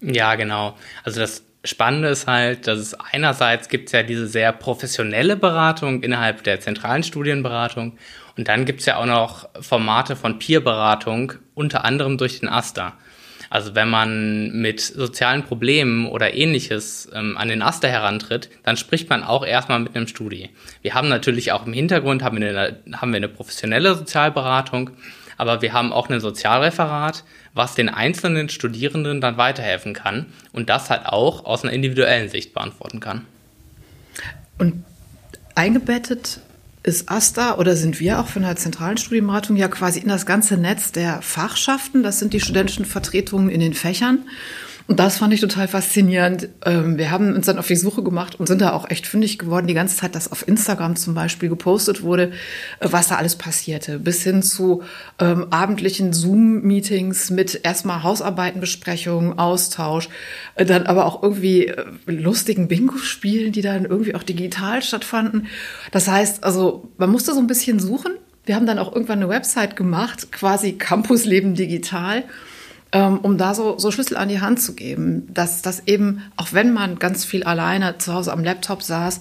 Ja, 0.00 0.36
genau. 0.36 0.76
Also 1.04 1.20
das 1.20 1.42
Spannende 1.64 2.08
ist 2.08 2.26
halt, 2.26 2.66
dass 2.66 2.78
es 2.78 2.94
einerseits 2.94 3.68
gibt 3.68 3.86
es 3.86 3.92
ja 3.92 4.02
diese 4.02 4.28
sehr 4.28 4.52
professionelle 4.52 5.36
Beratung 5.36 6.02
innerhalb 6.02 6.44
der 6.44 6.60
zentralen 6.60 7.02
Studienberatung 7.02 7.98
und 8.36 8.46
dann 8.46 8.64
gibt 8.64 8.80
es 8.80 8.86
ja 8.86 8.96
auch 8.96 9.06
noch 9.06 9.48
Formate 9.60 10.14
von 10.14 10.38
Peerberatung, 10.38 11.32
unter 11.54 11.84
anderem 11.84 12.16
durch 12.16 12.38
den 12.38 12.48
AStA. 12.48 12.94
Also 13.50 13.74
wenn 13.74 13.88
man 13.88 14.52
mit 14.52 14.80
sozialen 14.80 15.42
Problemen 15.42 16.06
oder 16.06 16.34
ähnliches 16.34 17.08
ähm, 17.12 17.36
an 17.36 17.48
den 17.48 17.62
AStA 17.62 17.88
herantritt, 17.88 18.50
dann 18.62 18.76
spricht 18.76 19.08
man 19.10 19.24
auch 19.24 19.44
erstmal 19.44 19.80
mit 19.80 19.96
einem 19.96 20.06
Studi. 20.06 20.50
Wir 20.82 20.94
haben 20.94 21.08
natürlich 21.08 21.50
auch 21.50 21.66
im 21.66 21.72
Hintergrund 21.72 22.22
haben 22.22 22.40
wir 22.40 22.48
eine, 22.48 22.78
haben 22.96 23.10
wir 23.10 23.16
eine 23.16 23.28
professionelle 23.28 23.94
Sozialberatung, 23.94 24.90
aber 25.38 25.62
wir 25.62 25.72
haben 25.72 25.92
auch 25.92 26.10
ein 26.10 26.20
Sozialreferat, 26.20 27.24
was 27.54 27.74
den 27.74 27.88
einzelnen 27.88 28.50
Studierenden 28.50 29.22
dann 29.22 29.38
weiterhelfen 29.38 29.94
kann 29.94 30.26
und 30.52 30.68
das 30.68 30.90
halt 30.90 31.06
auch 31.06 31.46
aus 31.46 31.62
einer 31.62 31.72
individuellen 31.72 32.28
Sicht 32.28 32.52
beantworten 32.52 33.00
kann. 33.00 33.24
Und 34.58 34.84
eingebettet 35.54 36.40
ist 36.82 37.10
AStA 37.10 37.56
oder 37.56 37.76
sind 37.76 38.00
wir 38.00 38.20
auch 38.20 38.28
von 38.28 38.42
der 38.42 38.56
zentralen 38.56 38.96
Studienberatung 38.96 39.56
ja 39.56 39.68
quasi 39.68 40.00
in 40.00 40.08
das 40.08 40.26
ganze 40.26 40.56
Netz 40.56 40.92
der 40.92 41.22
Fachschaften. 41.22 42.02
Das 42.02 42.18
sind 42.18 42.32
die 42.32 42.40
studentischen 42.40 42.84
Vertretungen 42.84 43.50
in 43.50 43.60
den 43.60 43.74
Fächern. 43.74 44.20
Und 44.88 44.98
das 44.98 45.18
fand 45.18 45.34
ich 45.34 45.42
total 45.42 45.68
faszinierend. 45.68 46.48
Ähm, 46.64 46.96
wir 46.96 47.10
haben 47.10 47.34
uns 47.34 47.44
dann 47.44 47.58
auf 47.58 47.66
die 47.66 47.76
Suche 47.76 48.02
gemacht 48.02 48.40
und 48.40 48.46
sind 48.46 48.62
da 48.62 48.72
auch 48.72 48.88
echt 48.88 49.06
fündig 49.06 49.38
geworden, 49.38 49.66
die 49.66 49.74
ganze 49.74 49.98
Zeit, 49.98 50.14
dass 50.14 50.32
auf 50.32 50.48
Instagram 50.48 50.96
zum 50.96 51.12
Beispiel 51.12 51.50
gepostet 51.50 52.02
wurde, 52.02 52.32
äh, 52.80 52.88
was 52.90 53.08
da 53.08 53.16
alles 53.16 53.36
passierte. 53.36 53.98
Bis 53.98 54.22
hin 54.22 54.42
zu 54.42 54.82
ähm, 55.18 55.48
abendlichen 55.50 56.14
Zoom-Meetings 56.14 57.28
mit 57.28 57.60
erstmal 57.64 58.02
Hausarbeitenbesprechungen, 58.02 59.38
Austausch, 59.38 60.08
äh, 60.54 60.64
dann 60.64 60.86
aber 60.86 61.04
auch 61.04 61.22
irgendwie 61.22 61.66
äh, 61.66 61.84
lustigen 62.06 62.66
Bingo-Spielen, 62.66 63.52
die 63.52 63.60
dann 63.60 63.84
irgendwie 63.84 64.14
auch 64.14 64.22
digital 64.22 64.80
stattfanden. 64.80 65.48
Das 65.92 66.08
heißt, 66.08 66.44
also 66.44 66.88
man 66.96 67.10
musste 67.10 67.34
so 67.34 67.40
ein 67.40 67.46
bisschen 67.46 67.78
suchen. 67.78 68.12
Wir 68.46 68.54
haben 68.54 68.64
dann 68.64 68.78
auch 68.78 68.94
irgendwann 68.94 69.18
eine 69.18 69.28
Website 69.28 69.76
gemacht, 69.76 70.32
quasi 70.32 70.72
Campus 70.72 71.26
Leben 71.26 71.54
Digital 71.54 72.24
um 72.96 73.36
da 73.36 73.54
so, 73.54 73.78
so 73.78 73.90
Schlüssel 73.90 74.16
an 74.16 74.28
die 74.28 74.40
Hand 74.40 74.60
zu 74.60 74.74
geben, 74.74 75.28
dass 75.32 75.60
das 75.60 75.82
eben, 75.86 76.22
auch 76.36 76.52
wenn 76.52 76.72
man 76.72 76.98
ganz 76.98 77.24
viel 77.24 77.44
alleine 77.44 77.98
zu 77.98 78.14
Hause 78.14 78.32
am 78.32 78.42
Laptop 78.42 78.82
saß, 78.82 79.20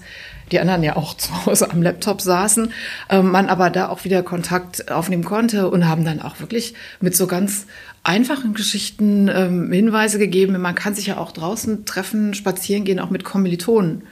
die 0.52 0.60
anderen 0.60 0.84
ja 0.84 0.96
auch 0.96 1.14
zu 1.18 1.46
Hause 1.46 1.70
am 1.72 1.82
Laptop 1.82 2.22
saßen, 2.22 2.72
ähm, 3.10 3.32
man 3.32 3.48
aber 3.48 3.70
da 3.70 3.90
auch 3.90 4.06
wieder 4.06 4.24
Kontakt 4.24 4.92
aufnehmen 4.92 5.26
konnte 5.26 5.70
und 5.70 5.88
haben 5.88 6.06
dann 6.06 6.22
auch 6.22 6.40
wirklich 6.40 6.76
mit 7.02 7.16
so 7.16 7.28
ganz 7.28 7.68
einfachen 8.04 8.54
Geschichten 8.54 9.28
ähm, 9.28 9.72
Hinweise 9.72 10.18
gegeben. 10.18 10.60
Man 10.62 10.76
kann 10.76 10.96
sich 10.96 11.08
ja 11.08 11.18
auch 11.18 11.34
draußen 11.34 11.86
treffen, 11.86 12.34
spazieren 12.34 12.86
gehen, 12.86 13.00
auch 13.00 13.10
mit 13.10 13.24
Kommilitonen. 13.24 14.04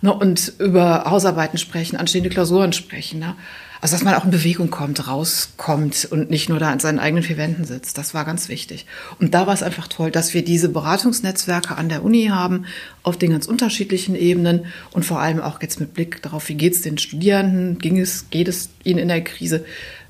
Ne, 0.00 0.14
und 0.14 0.52
über 0.60 1.06
Hausarbeiten 1.06 1.58
sprechen, 1.58 1.96
anstehende 1.96 2.30
Klausuren 2.30 2.72
sprechen. 2.72 3.18
Ne? 3.18 3.34
Also, 3.80 3.94
dass 3.94 4.04
man 4.04 4.14
auch 4.14 4.24
in 4.24 4.30
Bewegung 4.30 4.70
kommt, 4.70 5.06
rauskommt 5.06 6.08
und 6.10 6.30
nicht 6.30 6.48
nur 6.48 6.58
da 6.58 6.70
an 6.70 6.80
seinen 6.80 6.98
eigenen 6.98 7.22
vier 7.22 7.36
Wänden 7.36 7.64
sitzt. 7.64 7.96
Das 7.96 8.12
war 8.14 8.24
ganz 8.24 8.48
wichtig. 8.48 8.86
Und 9.20 9.34
da 9.34 9.46
war 9.46 9.54
es 9.54 9.62
einfach 9.62 9.88
toll, 9.88 10.10
dass 10.10 10.34
wir 10.34 10.44
diese 10.44 10.68
Beratungsnetzwerke 10.68 11.76
an 11.76 11.88
der 11.88 12.04
Uni 12.04 12.26
haben, 12.26 12.66
auf 13.02 13.16
den 13.16 13.30
ganz 13.30 13.46
unterschiedlichen 13.46 14.16
Ebenen 14.16 14.66
und 14.90 15.04
vor 15.04 15.20
allem 15.20 15.40
auch 15.40 15.62
jetzt 15.62 15.80
mit 15.80 15.94
Blick 15.94 16.22
darauf, 16.22 16.48
wie 16.48 16.54
geht 16.54 16.74
es 16.74 16.82
den 16.82 16.98
Studierenden, 16.98 17.78
ging 17.78 17.98
es, 17.98 18.30
geht 18.30 18.48
es 18.48 18.70
ihnen 18.82 18.98
in 18.98 19.08
der 19.08 19.22
Krise, 19.22 19.64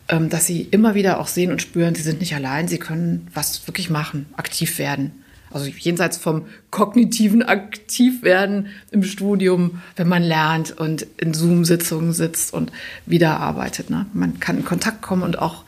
ähm, 0.08 0.30
dass 0.30 0.46
sie 0.46 0.62
immer 0.62 0.94
wieder 0.94 1.20
auch 1.20 1.28
sehen 1.28 1.50
und 1.50 1.60
spüren, 1.60 1.94
sie 1.94 2.02
sind 2.02 2.20
nicht 2.20 2.34
allein, 2.34 2.68
sie 2.68 2.78
können 2.78 3.28
was 3.34 3.66
wirklich 3.66 3.90
machen, 3.90 4.26
aktiv 4.36 4.78
werden. 4.78 5.12
Also 5.50 5.66
jenseits 5.66 6.16
vom 6.18 6.46
kognitiven 6.70 7.42
Aktivwerden 7.42 8.68
im 8.90 9.02
Studium, 9.02 9.80
wenn 9.96 10.08
man 10.08 10.22
lernt 10.22 10.72
und 10.78 11.06
in 11.16 11.34
Zoom-Sitzungen 11.34 12.12
sitzt 12.12 12.52
und 12.52 12.72
wieder 13.06 13.40
arbeitet. 13.40 13.90
Ne? 13.90 14.06
Man 14.12 14.40
kann 14.40 14.58
in 14.58 14.64
Kontakt 14.64 15.02
kommen 15.02 15.22
und 15.22 15.38
auch 15.38 15.64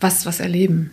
was, 0.00 0.26
was 0.26 0.40
erleben. 0.40 0.92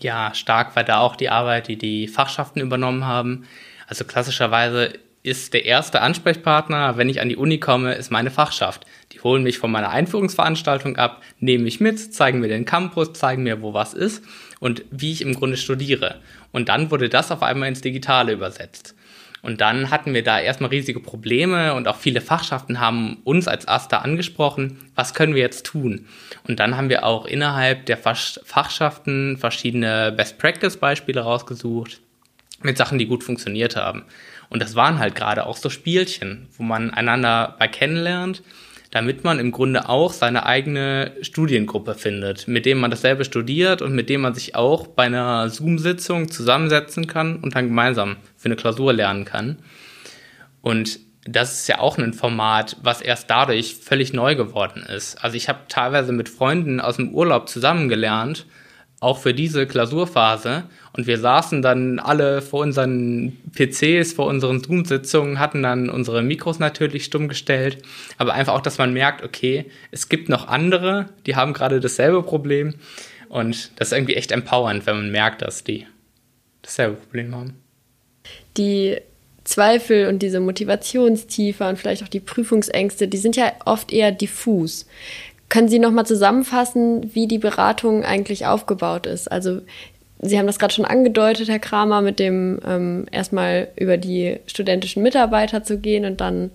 Ja, 0.00 0.32
stark 0.34 0.76
war 0.76 0.84
da 0.84 0.98
auch 1.00 1.16
die 1.16 1.28
Arbeit, 1.28 1.68
die 1.68 1.76
die 1.76 2.06
Fachschaften 2.06 2.60
übernommen 2.60 3.04
haben. 3.04 3.44
Also 3.88 4.04
klassischerweise 4.04 4.92
ist 5.22 5.54
der 5.54 5.64
erste 5.64 6.00
Ansprechpartner, 6.00 6.96
wenn 6.96 7.08
ich 7.08 7.20
an 7.20 7.28
die 7.28 7.36
Uni 7.36 7.58
komme, 7.58 7.94
ist 7.94 8.10
meine 8.10 8.30
Fachschaft. 8.30 8.86
Die 9.12 9.20
holen 9.20 9.42
mich 9.42 9.58
von 9.58 9.70
meiner 9.70 9.90
Einführungsveranstaltung 9.90 10.96
ab, 10.96 11.22
nehmen 11.40 11.64
mich 11.64 11.80
mit, 11.80 12.14
zeigen 12.14 12.40
mir 12.40 12.48
den 12.48 12.64
Campus, 12.64 13.14
zeigen 13.14 13.42
mir, 13.42 13.62
wo 13.62 13.72
was 13.72 13.94
ist 13.94 14.22
und 14.60 14.84
wie 14.90 15.12
ich 15.12 15.22
im 15.22 15.34
Grunde 15.34 15.56
studiere. 15.56 16.20
Und 16.52 16.68
dann 16.68 16.90
wurde 16.90 17.08
das 17.08 17.30
auf 17.30 17.42
einmal 17.42 17.68
ins 17.68 17.80
Digitale 17.80 18.32
übersetzt. 18.32 18.94
Und 19.40 19.60
dann 19.60 19.90
hatten 19.90 20.14
wir 20.14 20.24
da 20.24 20.40
erstmal 20.40 20.70
riesige 20.70 21.00
Probleme 21.00 21.74
und 21.74 21.86
auch 21.86 21.96
viele 21.96 22.20
Fachschaften 22.20 22.80
haben 22.80 23.18
uns 23.24 23.46
als 23.46 23.68
Aster 23.68 24.02
angesprochen, 24.02 24.78
was 24.96 25.14
können 25.14 25.34
wir 25.34 25.42
jetzt 25.42 25.64
tun? 25.64 26.06
Und 26.48 26.58
dann 26.58 26.76
haben 26.76 26.88
wir 26.88 27.04
auch 27.04 27.24
innerhalb 27.24 27.86
der 27.86 27.98
Fachschaften 27.98 29.36
verschiedene 29.38 30.12
Best-Practice-Beispiele 30.12 31.20
rausgesucht 31.20 32.00
mit 32.62 32.76
Sachen, 32.76 32.98
die 32.98 33.06
gut 33.06 33.22
funktioniert 33.22 33.76
haben. 33.76 34.04
Und 34.50 34.60
das 34.60 34.74
waren 34.74 34.98
halt 34.98 35.14
gerade 35.14 35.46
auch 35.46 35.56
so 35.56 35.70
Spielchen, 35.70 36.48
wo 36.56 36.64
man 36.64 36.90
einander 36.90 37.54
bei 37.58 37.68
kennenlernt 37.68 38.42
damit 38.90 39.24
man 39.24 39.38
im 39.38 39.52
Grunde 39.52 39.88
auch 39.88 40.12
seine 40.12 40.46
eigene 40.46 41.12
Studiengruppe 41.20 41.94
findet, 41.94 42.48
mit 42.48 42.64
dem 42.64 42.78
man 42.78 42.90
dasselbe 42.90 43.24
studiert 43.24 43.82
und 43.82 43.94
mit 43.94 44.08
dem 44.08 44.22
man 44.22 44.34
sich 44.34 44.54
auch 44.54 44.86
bei 44.86 45.04
einer 45.04 45.50
Zoom-Sitzung 45.50 46.30
zusammensetzen 46.30 47.06
kann 47.06 47.36
und 47.36 47.54
dann 47.54 47.68
gemeinsam 47.68 48.16
für 48.36 48.46
eine 48.46 48.56
Klausur 48.56 48.92
lernen 48.92 49.24
kann. 49.24 49.58
Und 50.62 51.00
das 51.24 51.60
ist 51.60 51.68
ja 51.68 51.78
auch 51.80 51.98
ein 51.98 52.14
Format, 52.14 52.76
was 52.82 53.02
erst 53.02 53.28
dadurch 53.28 53.76
völlig 53.76 54.12
neu 54.12 54.34
geworden 54.34 54.82
ist. 54.82 55.22
Also 55.22 55.36
ich 55.36 55.48
habe 55.48 55.60
teilweise 55.68 56.12
mit 56.12 56.28
Freunden 56.28 56.80
aus 56.80 56.96
dem 56.96 57.12
Urlaub 57.12 57.48
zusammengelernt 57.48 58.46
auch 59.00 59.18
für 59.18 59.32
diese 59.32 59.66
Klausurphase. 59.66 60.64
Und 60.92 61.06
wir 61.06 61.18
saßen 61.18 61.62
dann 61.62 61.98
alle 61.98 62.42
vor 62.42 62.60
unseren 62.60 63.36
PCs, 63.54 64.12
vor 64.12 64.26
unseren 64.26 64.62
Zoom-Sitzungen, 64.62 65.38
hatten 65.38 65.62
dann 65.62 65.88
unsere 65.88 66.22
Mikros 66.22 66.58
natürlich 66.58 67.04
stumm 67.04 67.28
gestellt. 67.28 67.78
Aber 68.16 68.34
einfach 68.34 68.54
auch, 68.54 68.60
dass 68.60 68.78
man 68.78 68.92
merkt, 68.92 69.22
okay, 69.22 69.66
es 69.92 70.08
gibt 70.08 70.28
noch 70.28 70.48
andere, 70.48 71.06
die 71.26 71.36
haben 71.36 71.52
gerade 71.52 71.80
dasselbe 71.80 72.22
Problem. 72.22 72.74
Und 73.28 73.72
das 73.76 73.88
ist 73.88 73.92
irgendwie 73.92 74.14
echt 74.14 74.32
empowernd, 74.32 74.86
wenn 74.86 74.96
man 74.96 75.10
merkt, 75.10 75.42
dass 75.42 75.62
die 75.62 75.86
dasselbe 76.62 76.96
Problem 76.96 77.34
haben. 77.34 77.54
Die 78.56 78.96
Zweifel 79.44 80.08
und 80.08 80.18
diese 80.18 80.40
Motivationstiefe 80.40 81.66
und 81.66 81.78
vielleicht 81.78 82.02
auch 82.02 82.08
die 82.08 82.20
Prüfungsängste, 82.20 83.08
die 83.08 83.16
sind 83.16 83.36
ja 83.36 83.52
oft 83.64 83.92
eher 83.92 84.12
diffus. 84.12 84.86
Können 85.48 85.68
Sie 85.68 85.78
noch 85.78 85.92
mal 85.92 86.04
zusammenfassen, 86.04 87.14
wie 87.14 87.26
die 87.26 87.38
Beratung 87.38 88.04
eigentlich 88.04 88.46
aufgebaut 88.46 89.06
ist? 89.06 89.30
Also 89.30 89.60
Sie 90.20 90.38
haben 90.38 90.46
das 90.46 90.58
gerade 90.58 90.74
schon 90.74 90.84
angedeutet, 90.84 91.48
Herr 91.48 91.60
Kramer, 91.60 92.02
mit 92.02 92.18
dem 92.18 92.60
ähm, 92.66 93.06
erstmal 93.12 93.68
über 93.76 93.96
die 93.96 94.40
studentischen 94.46 95.02
Mitarbeiter 95.02 95.62
zu 95.62 95.78
gehen 95.78 96.04
und 96.04 96.20
dann 96.20 96.50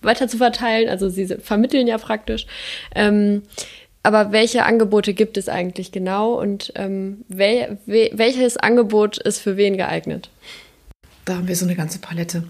weiter 0.00 0.28
zu 0.28 0.38
verteilen. 0.38 0.88
Also 0.88 1.08
Sie 1.08 1.26
vermitteln 1.26 1.86
ja 1.86 1.98
praktisch. 1.98 2.46
Ähm, 2.94 3.42
aber 4.02 4.32
welche 4.32 4.64
Angebote 4.64 5.14
gibt 5.14 5.36
es 5.36 5.48
eigentlich 5.48 5.92
genau 5.92 6.34
und 6.34 6.72
ähm, 6.74 7.24
wel 7.28 7.78
welches 7.86 8.56
Angebot 8.56 9.18
ist 9.18 9.38
für 9.38 9.56
wen 9.56 9.76
geeignet? 9.76 10.28
Da 11.24 11.36
haben 11.36 11.46
wir 11.46 11.54
so 11.54 11.64
eine 11.64 11.76
ganze 11.76 12.00
Palette 12.00 12.42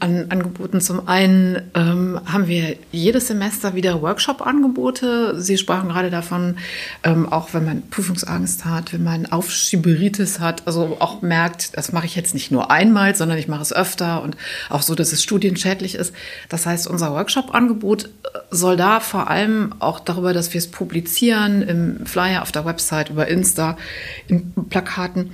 an 0.00 0.26
Angeboten. 0.28 0.82
Zum 0.82 1.08
einen 1.08 1.62
ähm, 1.74 2.20
haben 2.26 2.46
wir 2.46 2.76
jedes 2.92 3.28
Semester 3.28 3.74
wieder 3.74 4.02
Workshop-Angebote. 4.02 5.40
Sie 5.40 5.56
sprachen 5.56 5.88
gerade 5.88 6.10
davon, 6.10 6.58
ähm, 7.04 7.26
auch 7.26 7.54
wenn 7.54 7.64
man 7.64 7.88
Prüfungsangst 7.88 8.66
hat, 8.66 8.92
wenn 8.92 9.02
man 9.02 9.24
Aufschieberitis 9.24 10.40
hat, 10.40 10.66
also 10.66 10.98
auch 11.00 11.22
merkt, 11.22 11.74
das 11.78 11.92
mache 11.92 12.04
ich 12.04 12.16
jetzt 12.16 12.34
nicht 12.34 12.50
nur 12.50 12.70
einmal, 12.70 13.16
sondern 13.16 13.38
ich 13.38 13.48
mache 13.48 13.62
es 13.62 13.72
öfter 13.72 14.20
und 14.22 14.36
auch 14.68 14.82
so, 14.82 14.94
dass 14.94 15.14
es 15.14 15.22
studienschädlich 15.22 15.94
ist. 15.94 16.12
Das 16.50 16.66
heißt, 16.66 16.86
unser 16.86 17.12
Workshop-Angebot 17.12 18.04
äh, 18.04 18.08
soll 18.50 18.76
da 18.76 19.00
vor 19.00 19.30
allem 19.30 19.74
auch 19.78 20.00
darüber, 20.00 20.34
dass 20.34 20.52
wir 20.52 20.58
es 20.58 20.70
publizieren 20.70 21.62
im 21.62 22.04
Flyer 22.04 22.42
auf 22.42 22.52
der 22.52 22.66
Website, 22.66 23.08
über 23.08 23.26
Insta, 23.26 23.78
in 24.26 24.52
Plakaten, 24.68 25.30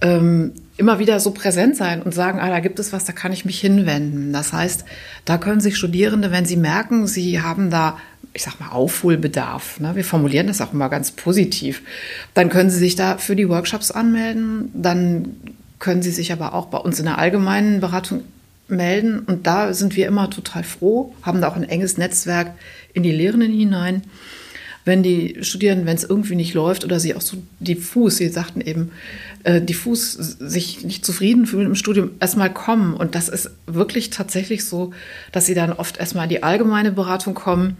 ähm, 0.00 0.52
immer 0.76 0.98
wieder 0.98 1.20
so 1.20 1.30
präsent 1.30 1.76
sein 1.76 2.02
und 2.02 2.12
sagen, 2.12 2.38
ah, 2.38 2.48
da 2.48 2.60
gibt 2.60 2.78
es 2.78 2.92
was, 2.92 3.04
da 3.04 3.12
kann 3.12 3.32
ich 3.32 3.44
mich 3.44 3.60
hinwenden. 3.60 4.32
Das 4.32 4.52
heißt, 4.52 4.84
da 5.24 5.38
können 5.38 5.60
sich 5.60 5.76
Studierende, 5.76 6.30
wenn 6.30 6.44
sie 6.44 6.56
merken, 6.56 7.06
sie 7.06 7.40
haben 7.40 7.70
da, 7.70 7.96
ich 8.34 8.42
sag 8.42 8.60
mal, 8.60 8.70
Aufholbedarf, 8.70 9.80
ne? 9.80 9.96
wir 9.96 10.04
formulieren 10.04 10.48
das 10.48 10.60
auch 10.60 10.74
immer 10.74 10.90
ganz 10.90 11.12
positiv, 11.12 11.82
dann 12.34 12.50
können 12.50 12.68
sie 12.68 12.78
sich 12.78 12.94
da 12.94 13.16
für 13.16 13.36
die 13.36 13.48
Workshops 13.48 13.90
anmelden, 13.90 14.70
dann 14.74 15.36
können 15.78 16.02
sie 16.02 16.10
sich 16.10 16.32
aber 16.32 16.54
auch 16.54 16.66
bei 16.66 16.78
uns 16.78 16.98
in 16.98 17.06
der 17.06 17.18
allgemeinen 17.18 17.80
Beratung 17.80 18.22
melden 18.68 19.20
und 19.20 19.46
da 19.46 19.72
sind 19.72 19.96
wir 19.96 20.06
immer 20.06 20.28
total 20.28 20.64
froh, 20.64 21.14
haben 21.22 21.40
da 21.40 21.48
auch 21.48 21.56
ein 21.56 21.64
enges 21.64 21.96
Netzwerk 21.96 22.52
in 22.92 23.02
die 23.02 23.12
Lehrenden 23.12 23.52
hinein 23.52 24.02
wenn 24.86 25.02
die 25.02 25.38
Studierenden, 25.42 25.84
wenn 25.84 25.96
es 25.96 26.04
irgendwie 26.04 26.36
nicht 26.36 26.54
läuft 26.54 26.84
oder 26.84 27.00
sie 27.00 27.14
auch 27.14 27.20
so 27.20 27.36
diffus, 27.58 28.16
sie 28.16 28.28
sagten 28.28 28.60
eben, 28.60 28.92
äh, 29.42 29.60
diffus 29.60 30.12
sich 30.12 30.84
nicht 30.84 31.04
zufrieden 31.04 31.46
fühlen 31.46 31.66
im 31.66 31.74
Studium, 31.74 32.12
erstmal 32.20 32.52
kommen. 32.52 32.94
Und 32.94 33.16
das 33.16 33.28
ist 33.28 33.50
wirklich 33.66 34.10
tatsächlich 34.10 34.64
so, 34.64 34.92
dass 35.32 35.44
sie 35.44 35.54
dann 35.54 35.72
oft 35.72 35.98
erstmal 35.98 36.24
in 36.24 36.30
die 36.30 36.44
allgemeine 36.44 36.92
Beratung 36.92 37.34
kommen 37.34 37.76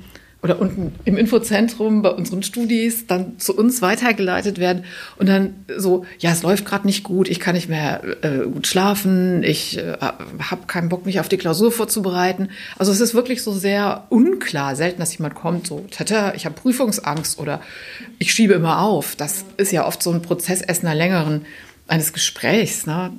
oder 0.47 0.61
unten 0.61 0.95
im 1.05 1.17
Infozentrum 1.17 2.03
bei 2.03 2.11
unseren 2.11 2.45
Studis 2.45 3.09
dann 3.09 3.37
zu 3.41 3.57
uns 3.57 3.83
weitergeleitet 3.83 4.59
werden 4.59 4.85
und 5.17 5.29
dann 5.29 5.57
so, 5.77 6.07
ja, 6.21 6.31
es 6.31 6.45
läuft 6.45 6.65
gerade 6.65 6.87
nicht 6.87 7.03
gut, 7.03 7.29
ich 7.29 7.41
kann 7.41 7.57
nicht 7.57 7.69
mehr 7.69 8.01
äh, 8.23 8.45
gut 8.45 8.69
schlafen, 8.69 9.43
ich 9.43 9.79
äh, 9.79 9.95
habe 10.01 10.67
keinen 10.69 10.89
Bock, 10.89 11.05
mich 11.05 11.19
auf 11.19 11.29
die 11.29 11.37
Klausur 11.37 11.73
vorzubereiten. 11.73 12.51
Also 12.79 12.93
es 12.93 13.01
ist 13.01 13.13
wirklich 13.13 13.43
so 13.43 13.53
sehr 13.53 14.05
unklar, 14.09 14.77
selten, 14.77 15.01
dass 15.01 15.19
jemand 15.19 15.35
kommt, 15.35 15.67
so, 15.67 15.85
tata, 15.91 16.35
ich 16.35 16.45
habe 16.47 16.55
Prüfungsangst 16.55 17.41
oder 17.41 17.61
ich 18.21 18.33
schiebe 18.33 18.55
immer 18.55 18.83
auf. 18.83 19.17
Das 19.17 19.45
ist 19.57 19.73
ja 19.73 19.85
oft 19.85 20.01
so 20.01 20.13
ein 20.13 20.23
Prozess 20.23 20.63
erst 20.63 20.85
einer 20.85 20.95
längeren 20.95 21.45
eines 21.89 22.13
Gesprächs. 22.13 22.87
Ne? 22.87 23.11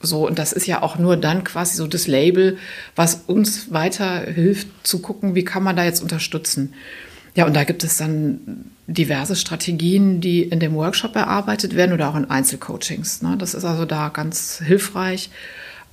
So, 0.00 0.26
und 0.26 0.38
das 0.38 0.52
ist 0.52 0.66
ja 0.66 0.82
auch 0.82 0.98
nur 0.98 1.16
dann 1.16 1.42
quasi 1.44 1.76
so 1.76 1.86
das 1.86 2.06
Label, 2.06 2.58
was 2.94 3.22
uns 3.26 3.72
weiterhilft 3.72 4.68
zu 4.82 5.00
gucken, 5.00 5.34
wie 5.34 5.44
kann 5.44 5.62
man 5.62 5.76
da 5.76 5.84
jetzt 5.84 6.02
unterstützen. 6.02 6.74
Ja, 7.34 7.44
und 7.46 7.54
da 7.54 7.64
gibt 7.64 7.84
es 7.84 7.98
dann 7.98 8.70
diverse 8.86 9.36
Strategien, 9.36 10.20
die 10.20 10.42
in 10.42 10.60
dem 10.60 10.74
Workshop 10.74 11.16
erarbeitet 11.16 11.74
werden 11.74 11.92
oder 11.92 12.08
auch 12.08 12.16
in 12.16 12.30
Einzelcoachings. 12.30 13.22
Ne? 13.22 13.36
Das 13.38 13.54
ist 13.54 13.64
also 13.64 13.84
da 13.84 14.08
ganz 14.08 14.62
hilfreich. 14.64 15.30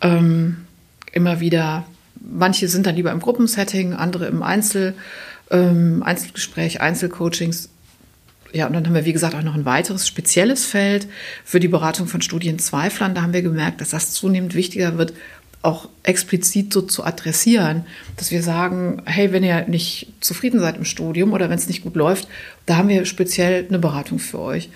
Ähm, 0.02 0.66
immer 1.12 1.40
wieder, 1.40 1.86
manche 2.22 2.68
sind 2.68 2.86
dann 2.86 2.96
lieber 2.96 3.12
im 3.12 3.20
Gruppensetting, 3.20 3.94
andere 3.94 4.28
im 4.28 4.44
Einzel, 4.44 4.94
ähm, 5.52 6.04
Einzelgespräch, 6.04 6.82
Einzelcoachings. 6.82 7.70
Ja, 8.54 8.68
und 8.68 8.74
dann 8.74 8.86
haben 8.86 8.94
wir, 8.94 9.06
wie 9.06 9.14
gesagt, 9.14 9.34
auch 9.34 9.42
noch 9.42 9.56
ein 9.56 9.66
weiteres 9.66 10.08
spezielles 10.08 10.64
Feld 10.64 11.08
für 11.44 11.60
die 11.60 11.68
Beratung 11.68 12.06
von 12.06 12.22
Studienzweiflern. 12.22 13.16
Da 13.16 13.24
haben 13.24 13.34
wir 13.34 13.42
gemerkt, 13.42 13.82
dass 13.82 13.90
das 13.90 14.14
zunehmend 14.14 14.54
wichtiger 14.54 14.98
wird, 15.00 15.14
auch 15.64 15.90
explizit 16.04 16.72
so 16.72 16.82
zu 16.82 17.04
adressieren, 17.04 17.86
dass 18.18 18.30
wir 18.30 18.44
sagen, 18.44 19.02
hey, 19.06 19.32
wenn 19.32 19.44
ihr 19.44 19.66
nicht 19.68 20.08
zufrieden 20.20 20.60
seid 20.60 20.78
im 20.78 20.86
Studium 20.86 21.34
oder 21.34 21.50
wenn 21.50 21.58
es 21.58 21.68
nicht 21.68 21.82
gut 21.82 21.96
läuft, 21.96 22.28
da 22.66 22.76
haben 22.78 22.90
wir 22.90 23.06
speziell 23.06 23.66
eine 23.68 23.80
Beratung 23.80 24.20
für 24.20 24.40
euch. 24.40 24.70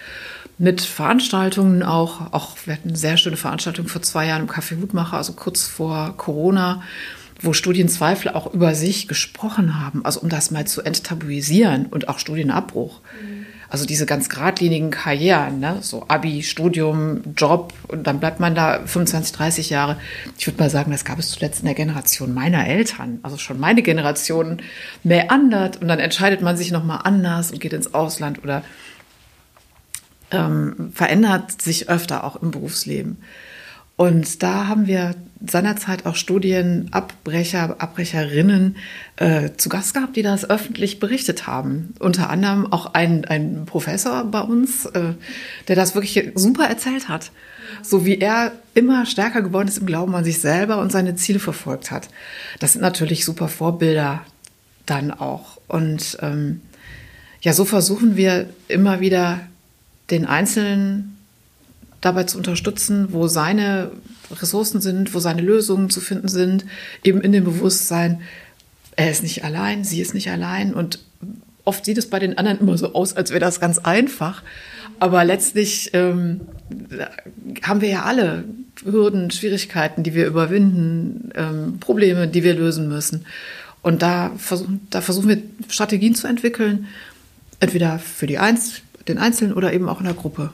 Mit 0.57 0.81
Veranstaltungen 0.81 1.83
auch, 1.83 2.33
auch 2.33 2.55
wir 2.65 2.73
hatten 2.73 2.89
eine 2.89 2.97
sehr 2.97 3.17
schöne 3.17 3.37
Veranstaltung 3.37 3.87
vor 3.87 4.01
zwei 4.01 4.25
Jahren 4.25 4.43
im 4.43 4.49
Café 4.49 4.81
Hutmacher, 4.81 5.17
also 5.17 5.33
kurz 5.33 5.67
vor 5.67 6.15
Corona, 6.17 6.81
wo 7.41 7.53
Studienzweifler 7.53 8.35
auch 8.35 8.51
über 8.53 8.73
sich 8.73 9.07
gesprochen 9.07 9.79
haben, 9.79 10.03
also 10.03 10.21
um 10.21 10.29
das 10.29 10.49
mal 10.49 10.65
zu 10.65 10.81
enttabuisieren 10.81 11.85
und 11.85 12.07
auch 12.07 12.17
Studienabbruch. 12.17 13.01
Mhm 13.21 13.45
Also 13.69 13.85
diese 13.85 14.05
ganz 14.05 14.29
geradlinigen 14.29 14.91
Karrieren, 14.91 15.59
ne? 15.59 15.79
so 15.81 16.05
Abi, 16.07 16.41
Studium, 16.43 17.21
Job 17.35 17.73
und 17.87 18.07
dann 18.07 18.19
bleibt 18.19 18.39
man 18.39 18.55
da 18.55 18.79
25, 18.85 19.35
30 19.35 19.69
Jahre. 19.69 19.97
Ich 20.37 20.47
würde 20.47 20.59
mal 20.59 20.69
sagen, 20.69 20.91
das 20.91 21.03
gab 21.03 21.19
es 21.19 21.31
zuletzt 21.31 21.59
in 21.59 21.65
der 21.65 21.75
Generation 21.75 22.33
meiner 22.33 22.65
Eltern, 22.65 23.19
also 23.23 23.37
schon 23.37 23.59
meine 23.59 23.81
Generation 23.81 24.61
mehr 25.03 25.31
anders 25.31 25.77
und 25.77 25.89
dann 25.89 25.99
entscheidet 25.99 26.41
man 26.41 26.55
sich 26.55 26.71
nochmal 26.71 27.01
anders 27.03 27.51
und 27.51 27.59
geht 27.59 27.73
ins 27.73 27.93
Ausland 27.93 28.41
oder 28.41 28.63
ähm, 30.31 30.91
verändert 30.93 31.61
sich 31.61 31.89
öfter 31.89 32.23
auch 32.23 32.37
im 32.37 32.51
Berufsleben. 32.51 33.17
Und 33.97 34.43
da 34.43 34.67
haben 34.67 34.87
wir 34.87 35.15
seinerzeit 35.45 36.05
auch 36.05 36.15
Studienabbrecher, 36.15 37.75
Abbrecherinnen 37.79 38.77
äh, 39.17 39.51
zu 39.57 39.69
Gast 39.69 39.93
gehabt, 39.93 40.15
die 40.15 40.21
das 40.21 40.49
öffentlich 40.49 40.99
berichtet 40.99 41.47
haben. 41.47 41.93
Unter 41.99 42.29
anderem 42.29 42.71
auch 42.71 42.93
ein, 42.93 43.25
ein 43.25 43.65
Professor 43.65 44.23
bei 44.25 44.41
uns, 44.41 44.85
äh, 44.85 45.13
der 45.67 45.75
das 45.75 45.95
wirklich 45.95 46.31
super 46.35 46.65
erzählt 46.65 47.09
hat. 47.09 47.31
So 47.81 48.05
wie 48.05 48.19
er 48.19 48.51
immer 48.73 49.05
stärker 49.05 49.41
geworden 49.41 49.67
ist 49.67 49.79
im 49.79 49.85
Glauben 49.85 50.15
an 50.15 50.23
sich 50.23 50.39
selber 50.39 50.79
und 50.79 50.91
seine 50.91 51.15
Ziele 51.15 51.39
verfolgt 51.39 51.91
hat. 51.91 52.09
Das 52.59 52.73
sind 52.73 52.81
natürlich 52.81 53.25
super 53.25 53.47
Vorbilder 53.47 54.21
dann 54.85 55.11
auch. 55.11 55.59
Und 55.67 56.17
ähm, 56.21 56.61
ja, 57.41 57.53
so 57.53 57.65
versuchen 57.65 58.15
wir 58.15 58.49
immer 58.67 58.99
wieder 58.99 59.41
den 60.09 60.25
Einzelnen 60.25 61.16
dabei 62.07 62.23
zu 62.23 62.37
unterstützen, 62.37 63.07
wo 63.11 63.27
seine 63.27 63.91
Ressourcen 64.31 64.81
sind, 64.81 65.13
wo 65.13 65.19
seine 65.19 65.41
Lösungen 65.41 65.89
zu 65.89 65.99
finden 65.99 66.27
sind, 66.27 66.65
eben 67.03 67.21
in 67.21 67.31
dem 67.31 67.43
Bewusstsein, 67.43 68.21
er 68.95 69.11
ist 69.11 69.23
nicht 69.23 69.43
allein, 69.43 69.83
sie 69.83 70.01
ist 70.01 70.13
nicht 70.13 70.29
allein 70.29 70.73
und 70.73 70.99
oft 71.65 71.85
sieht 71.85 71.97
es 71.97 72.09
bei 72.09 72.19
den 72.19 72.37
anderen 72.37 72.59
immer 72.59 72.77
so 72.77 72.93
aus, 72.93 73.15
als 73.15 73.29
wäre 73.31 73.41
das 73.41 73.59
ganz 73.59 73.77
einfach, 73.77 74.41
aber 74.99 75.23
letztlich 75.23 75.91
ähm, 75.93 76.41
haben 77.61 77.81
wir 77.81 77.89
ja 77.89 78.03
alle 78.03 78.45
Hürden, 78.83 79.31
Schwierigkeiten, 79.31 80.03
die 80.03 80.13
wir 80.13 80.27
überwinden, 80.27 81.31
ähm, 81.35 81.79
Probleme, 81.79 82.27
die 82.27 82.43
wir 82.43 82.53
lösen 82.53 82.87
müssen. 82.87 83.25
Und 83.81 84.01
da 84.01 84.31
versuchen, 84.37 84.87
da 84.89 85.01
versuchen 85.01 85.29
wir 85.29 85.41
Strategien 85.69 86.15
zu 86.15 86.27
entwickeln, 86.27 86.87
entweder 87.59 87.99
für 87.99 88.27
die 88.27 88.37
Einz 88.37 88.81
den 89.07 89.17
Einzelnen 89.17 89.53
oder 89.53 89.73
eben 89.73 89.87
auch 89.87 89.99
in 89.99 90.05
der 90.05 90.13
Gruppe. 90.13 90.51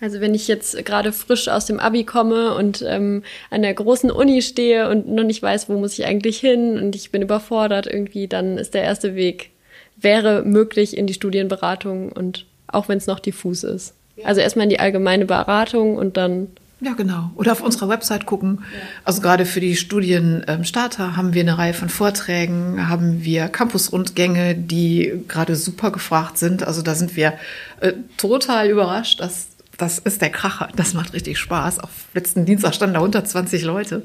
Also 0.00 0.20
wenn 0.20 0.34
ich 0.34 0.46
jetzt 0.46 0.84
gerade 0.84 1.12
frisch 1.12 1.48
aus 1.48 1.64
dem 1.64 1.80
Abi 1.80 2.04
komme 2.04 2.54
und 2.54 2.84
ähm, 2.86 3.22
an 3.50 3.62
der 3.62 3.72
großen 3.72 4.10
Uni 4.10 4.42
stehe 4.42 4.90
und 4.90 5.08
noch 5.08 5.24
nicht 5.24 5.42
weiß, 5.42 5.68
wo 5.68 5.78
muss 5.78 5.98
ich 5.98 6.04
eigentlich 6.04 6.38
hin 6.38 6.78
und 6.78 6.94
ich 6.94 7.10
bin 7.10 7.22
überfordert 7.22 7.86
irgendwie, 7.86 8.28
dann 8.28 8.58
ist 8.58 8.74
der 8.74 8.82
erste 8.82 9.14
Weg, 9.14 9.50
wäre 9.96 10.42
möglich 10.42 10.96
in 10.96 11.06
die 11.06 11.14
Studienberatung 11.14 12.12
und 12.12 12.44
auch 12.66 12.88
wenn 12.88 12.98
es 12.98 13.06
noch 13.06 13.20
diffus 13.20 13.64
ist. 13.64 13.94
Ja. 14.16 14.26
Also 14.26 14.42
erstmal 14.42 14.64
in 14.64 14.70
die 14.70 14.80
allgemeine 14.80 15.24
Beratung 15.24 15.96
und 15.96 16.18
dann. 16.18 16.48
Ja, 16.80 16.92
genau. 16.92 17.30
Oder 17.36 17.52
auf 17.52 17.62
unserer 17.62 17.88
Website 17.88 18.26
gucken. 18.26 18.58
Ja. 18.60 18.78
Also 19.04 19.22
gerade 19.22 19.46
für 19.46 19.60
die 19.60 19.76
Studienstarter 19.76 21.16
haben 21.16 21.32
wir 21.32 21.40
eine 21.40 21.56
Reihe 21.56 21.72
von 21.72 21.88
Vorträgen, 21.88 22.90
haben 22.90 23.24
wir 23.24 23.48
Campusrundgänge, 23.48 24.54
die 24.54 25.24
gerade 25.26 25.56
super 25.56 25.90
gefragt 25.90 26.36
sind. 26.36 26.66
Also 26.66 26.82
da 26.82 26.94
sind 26.94 27.16
wir 27.16 27.32
äh, 27.80 27.94
total 28.18 28.68
überrascht, 28.68 29.20
dass 29.20 29.55
das 29.78 29.98
ist 29.98 30.22
der 30.22 30.30
Kracher. 30.30 30.68
Das 30.76 30.94
macht 30.94 31.12
richtig 31.12 31.38
Spaß. 31.38 31.80
Auf 31.80 31.90
letzten 32.14 32.44
Dienstag 32.44 32.74
standen 32.74 32.94
da 32.94 33.00
120 33.00 33.62
Leute. 33.62 34.02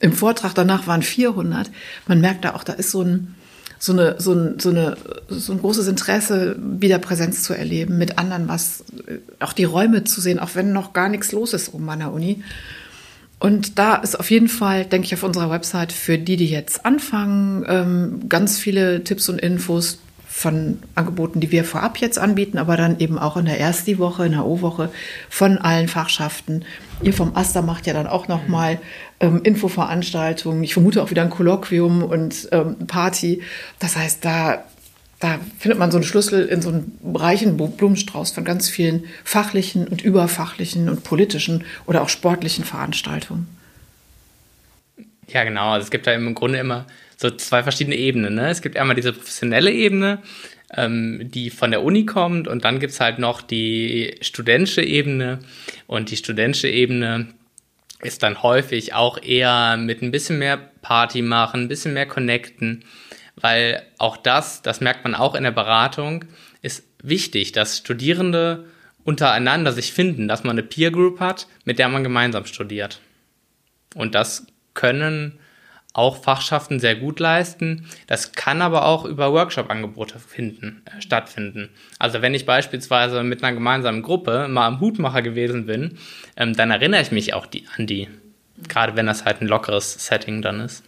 Im 0.00 0.12
Vortrag 0.12 0.54
danach 0.54 0.86
waren 0.86 1.02
400. 1.02 1.70
Man 2.06 2.20
merkt 2.20 2.44
da 2.44 2.54
auch, 2.54 2.64
da 2.64 2.74
ist 2.74 2.90
so 2.90 3.02
ein, 3.02 3.34
so 3.78 3.92
eine, 3.92 4.16
so 4.20 4.32
ein, 4.32 4.58
so 4.58 4.70
eine, 4.70 4.96
so 5.28 5.52
ein 5.52 5.60
großes 5.60 5.88
Interesse, 5.88 6.56
wieder 6.58 6.98
Präsenz 6.98 7.42
zu 7.42 7.54
erleben, 7.54 7.98
mit 7.98 8.18
anderen 8.18 8.48
was, 8.48 8.84
auch 9.40 9.52
die 9.52 9.64
Räume 9.64 10.04
zu 10.04 10.20
sehen, 10.20 10.38
auch 10.38 10.54
wenn 10.54 10.72
noch 10.72 10.92
gar 10.92 11.08
nichts 11.08 11.32
los 11.32 11.52
ist 11.52 11.74
oben 11.74 11.88
an 11.90 12.00
der 12.00 12.12
Uni. 12.12 12.42
Und 13.40 13.78
da 13.78 13.96
ist 13.96 14.18
auf 14.18 14.30
jeden 14.30 14.48
Fall, 14.48 14.84
denke 14.84 15.06
ich, 15.06 15.14
auf 15.14 15.22
unserer 15.22 15.50
Website 15.50 15.92
für 15.92 16.18
die, 16.18 16.36
die 16.36 16.48
jetzt 16.48 16.84
anfangen, 16.84 17.64
ähm, 17.68 18.28
ganz 18.28 18.58
viele 18.58 19.04
Tipps 19.04 19.28
und 19.28 19.40
Infos 19.40 19.98
von 20.38 20.78
Angeboten, 20.94 21.40
die 21.40 21.50
wir 21.50 21.64
vorab 21.64 21.98
jetzt 21.98 22.16
anbieten, 22.16 22.58
aber 22.58 22.76
dann 22.76 23.00
eben 23.00 23.18
auch 23.18 23.36
in 23.36 23.46
der 23.46 23.58
Ersti-Woche, 23.58 24.24
in 24.24 24.32
der 24.32 24.46
O-Woche 24.46 24.88
von 25.28 25.58
allen 25.58 25.88
Fachschaften. 25.88 26.64
Ihr 27.02 27.12
vom 27.12 27.34
Aster 27.34 27.60
macht 27.60 27.88
ja 27.88 27.92
dann 27.92 28.06
auch 28.06 28.28
nochmal 28.28 28.78
ähm, 29.18 29.40
Infoveranstaltungen. 29.42 30.62
Ich 30.62 30.74
vermute 30.74 31.02
auch 31.02 31.10
wieder 31.10 31.22
ein 31.22 31.30
Kolloquium 31.30 32.04
und 32.04 32.48
ähm, 32.52 32.76
Party. 32.86 33.42
Das 33.80 33.96
heißt, 33.96 34.24
da, 34.24 34.62
da 35.18 35.40
findet 35.58 35.80
man 35.80 35.90
so 35.90 35.96
einen 35.96 36.06
Schlüssel 36.06 36.46
in 36.46 36.62
so 36.62 36.68
einem 36.68 36.92
reichen 37.14 37.56
Blumenstrauß 37.56 38.30
von 38.30 38.44
ganz 38.44 38.68
vielen 38.68 39.06
fachlichen 39.24 39.88
und 39.88 40.02
überfachlichen 40.02 40.88
und 40.88 41.02
politischen 41.02 41.64
oder 41.84 42.00
auch 42.00 42.08
sportlichen 42.08 42.64
Veranstaltungen. 42.64 43.48
Ja, 45.26 45.42
genau. 45.42 45.72
Also 45.72 45.86
es 45.86 45.90
gibt 45.90 46.06
da 46.06 46.12
im 46.12 46.32
Grunde 46.36 46.60
immer 46.60 46.86
so 47.18 47.30
zwei 47.30 47.62
verschiedene 47.64 47.96
Ebenen. 47.96 48.36
Ne? 48.36 48.48
Es 48.48 48.62
gibt 48.62 48.76
einmal 48.76 48.96
diese 48.96 49.12
professionelle 49.12 49.72
Ebene, 49.72 50.22
ähm, 50.74 51.30
die 51.30 51.50
von 51.50 51.72
der 51.72 51.82
Uni 51.82 52.06
kommt 52.06 52.46
und 52.46 52.64
dann 52.64 52.78
gibt's 52.78 53.00
halt 53.00 53.18
noch 53.18 53.42
die 53.42 54.16
studentische 54.20 54.82
Ebene 54.82 55.40
und 55.86 56.10
die 56.10 56.16
studentische 56.16 56.68
Ebene 56.68 57.26
ist 58.02 58.22
dann 58.22 58.44
häufig 58.44 58.94
auch 58.94 59.20
eher 59.20 59.76
mit 59.76 60.00
ein 60.00 60.12
bisschen 60.12 60.38
mehr 60.38 60.56
Party 60.56 61.20
machen, 61.20 61.62
ein 61.62 61.68
bisschen 61.68 61.92
mehr 61.92 62.06
connecten, 62.06 62.84
weil 63.34 63.82
auch 63.98 64.16
das, 64.16 64.62
das 64.62 64.80
merkt 64.80 65.02
man 65.02 65.16
auch 65.16 65.34
in 65.34 65.42
der 65.42 65.50
Beratung, 65.50 66.24
ist 66.62 66.84
wichtig, 67.02 67.50
dass 67.50 67.78
Studierende 67.78 68.66
untereinander 69.02 69.72
sich 69.72 69.92
finden, 69.92 70.28
dass 70.28 70.44
man 70.44 70.52
eine 70.52 70.62
Peer 70.62 70.92
Group 70.92 71.18
hat, 71.18 71.48
mit 71.64 71.80
der 71.80 71.88
man 71.88 72.04
gemeinsam 72.04 72.44
studiert. 72.44 73.00
Und 73.96 74.14
das 74.14 74.46
können 74.74 75.40
auch 75.92 76.22
Fachschaften 76.22 76.80
sehr 76.80 76.96
gut 76.96 77.18
leisten. 77.18 77.86
Das 78.06 78.32
kann 78.32 78.62
aber 78.62 78.86
auch 78.86 79.04
über 79.04 79.32
Workshop-Angebote 79.32 80.18
finden, 80.18 80.82
äh, 80.84 81.00
stattfinden. 81.00 81.70
Also 81.98 82.22
wenn 82.22 82.34
ich 82.34 82.46
beispielsweise 82.46 83.22
mit 83.22 83.42
einer 83.42 83.54
gemeinsamen 83.54 84.02
Gruppe 84.02 84.48
mal 84.48 84.66
am 84.66 84.80
Hutmacher 84.80 85.22
gewesen 85.22 85.66
bin, 85.66 85.98
ähm, 86.36 86.54
dann 86.54 86.70
erinnere 86.70 87.00
ich 87.00 87.10
mich 87.10 87.34
auch 87.34 87.46
die, 87.46 87.64
an 87.76 87.86
die. 87.86 88.08
Gerade 88.68 88.96
wenn 88.96 89.06
das 89.06 89.24
halt 89.24 89.40
ein 89.40 89.48
lockeres 89.48 90.06
Setting 90.06 90.42
dann 90.42 90.60
ist. 90.60 90.82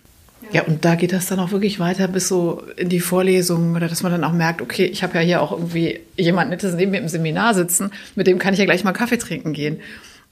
Ja, 0.52 0.62
und 0.62 0.84
da 0.84 0.94
geht 0.94 1.12
das 1.12 1.26
dann 1.26 1.38
auch 1.38 1.52
wirklich 1.52 1.78
weiter 1.78 2.08
bis 2.08 2.26
so 2.26 2.64
in 2.76 2.88
die 2.88 3.00
Vorlesungen 3.00 3.76
oder 3.76 3.88
dass 3.88 4.02
man 4.02 4.10
dann 4.10 4.24
auch 4.24 4.32
merkt, 4.32 4.62
okay, 4.62 4.86
ich 4.86 5.02
habe 5.02 5.14
ja 5.16 5.20
hier 5.20 5.42
auch 5.42 5.52
irgendwie 5.52 6.00
jemand 6.16 6.50
Nettes 6.50 6.74
neben 6.74 6.92
mir 6.92 6.98
im 6.98 7.08
Seminar 7.08 7.54
sitzen, 7.54 7.92
mit 8.14 8.26
dem 8.26 8.38
kann 8.38 8.54
ich 8.54 8.58
ja 8.58 8.64
gleich 8.64 8.82
mal 8.82 8.92
Kaffee 8.92 9.18
trinken 9.18 9.52
gehen 9.52 9.80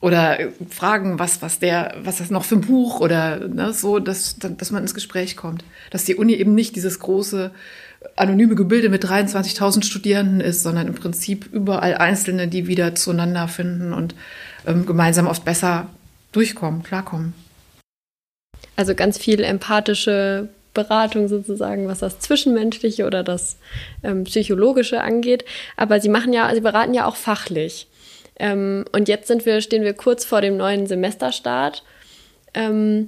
oder 0.01 0.39
fragen, 0.71 1.19
was, 1.19 1.43
was 1.43 1.59
der, 1.59 1.95
was 2.03 2.19
das 2.19 2.31
noch 2.31 2.45
für 2.45 2.57
ein 2.57 2.61
Buch 2.61 3.01
oder 3.01 3.49
ne, 3.49 3.73
so, 3.73 3.99
dass, 3.99 4.37
dass 4.39 4.71
man 4.71 4.83
ins 4.83 4.95
Gespräch 4.95 5.37
kommt. 5.37 5.65
Dass 5.91 6.05
die 6.05 6.15
Uni 6.15 6.35
eben 6.35 6.55
nicht 6.55 6.77
dieses 6.77 7.01
große 7.01 7.51
anonyme 8.15 8.55
Gebilde 8.55 8.91
mit 8.91 9.05
23.000 9.05 9.85
Studierenden 9.85 10.41
ist, 10.41 10.63
sondern 10.63 10.87
im 10.87 10.95
Prinzip 10.95 11.49
überall 11.53 11.97
Einzelne, 11.97 12.47
die 12.47 12.69
wieder 12.69 12.95
zueinander 12.95 13.49
finden 13.49 13.93
und 13.93 14.15
ähm, 14.67 14.87
gemeinsam 14.87 15.27
oft 15.27 15.45
besser 15.45 15.89
durchkommen, 16.31 16.85
klarkommen. 16.85 17.35
Also 18.77 18.95
ganz 18.95 19.19
viel 19.19 19.43
empathische 19.43 20.49
Beratung 20.75 21.27
sozusagen, 21.27 21.89
was 21.89 21.99
das 21.99 22.21
Zwischenmenschliche 22.21 23.05
oder 23.05 23.25
das 23.25 23.57
ähm, 24.05 24.23
Psychologische 24.25 25.01
angeht. 25.01 25.45
Aber 25.77 26.01
Sie 26.01 26.09
machen 26.09 26.33
ja, 26.33 26.55
Sie 26.55 26.61
beraten 26.61 26.95
ja 26.95 27.07
auch 27.07 27.17
fachlich. 27.17 27.89
Ähm, 28.39 28.85
und 28.93 29.09
jetzt 29.09 29.29
sind 29.29 29.47
wir, 29.47 29.61
stehen 29.61 29.83
wir 29.83 29.95
kurz 29.95 30.25
vor 30.25 30.41
dem 30.41 30.57
neuen 30.57 30.87
Semesterstart. 30.87 31.83
Ähm, 32.55 33.07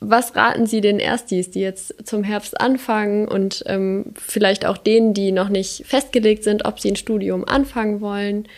was 0.00 0.34
raten 0.34 0.66
Sie 0.66 0.80
den 0.80 0.98
Erstis, 0.98 1.50
die 1.50 1.60
jetzt 1.60 2.06
zum 2.06 2.24
Herbst 2.24 2.58
anfangen 2.58 3.28
und 3.28 3.62
ähm, 3.66 4.06
vielleicht 4.16 4.64
auch 4.64 4.78
denen, 4.78 5.12
die 5.12 5.30
noch 5.30 5.50
nicht 5.50 5.84
festgelegt 5.86 6.42
sind, 6.42 6.64
ob 6.64 6.80
sie 6.80 6.90
ein 6.90 6.96
Studium 6.96 7.44
anfangen 7.46 8.00
wollen? 8.00 8.48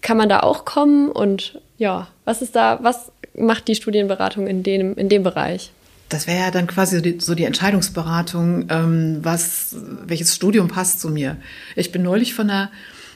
Kann 0.00 0.16
man 0.16 0.28
da 0.28 0.40
auch 0.40 0.64
kommen? 0.64 1.10
Und 1.10 1.60
ja, 1.76 2.06
was 2.24 2.40
ist 2.40 2.54
da, 2.54 2.78
was 2.82 3.10
macht 3.36 3.66
die 3.66 3.74
Studienberatung 3.74 4.46
in 4.46 4.62
dem, 4.62 4.94
in 4.96 5.08
dem 5.08 5.24
Bereich? 5.24 5.72
Das 6.08 6.28
wäre 6.28 6.38
ja 6.38 6.50
dann 6.52 6.68
quasi 6.68 6.96
so 6.96 7.02
die, 7.02 7.20
so 7.20 7.34
die 7.34 7.44
Entscheidungsberatung, 7.44 8.66
ähm, 8.70 9.18
was, 9.22 9.74
welches 10.06 10.34
Studium 10.34 10.68
passt 10.68 11.00
zu 11.00 11.10
mir. 11.10 11.36
Ich 11.74 11.90
bin 11.90 12.02
neulich 12.02 12.32
von 12.32 12.48
einer 12.48 12.70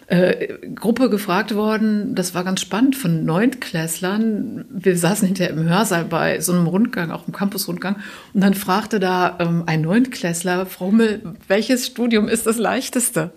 äh, 0.07 0.59
Gruppe 0.75 1.11
gefragt 1.11 1.55
worden, 1.55 2.15
das 2.15 2.35
war 2.35 2.45
ganz 2.45 2.61
spannend, 2.61 2.97
von 2.97 3.25
Neuntklässlern. 3.25 4.65
Wir 4.69 4.97
saßen 4.97 5.27
hinterher 5.27 5.53
im 5.53 5.69
Hörsaal 5.69 6.05
bei 6.05 6.41
so 6.41 6.53
einem 6.53 6.67
Rundgang, 6.67 7.11
auch 7.11 7.27
im 7.27 7.33
Campusrundgang, 7.33 7.97
und 8.35 8.43
dann 8.43 8.55
fragte 8.55 9.01
da 9.01 9.39
ähm, 9.41 9.65
ein 9.67 9.83
Neuntklässler, 9.83 10.67
Frau 10.67 10.87
Hummel, 10.87 11.23
welches 11.49 11.87
Studium 11.87 12.29
ist 12.29 12.47
das 12.47 12.59
leichteste? 12.59 13.33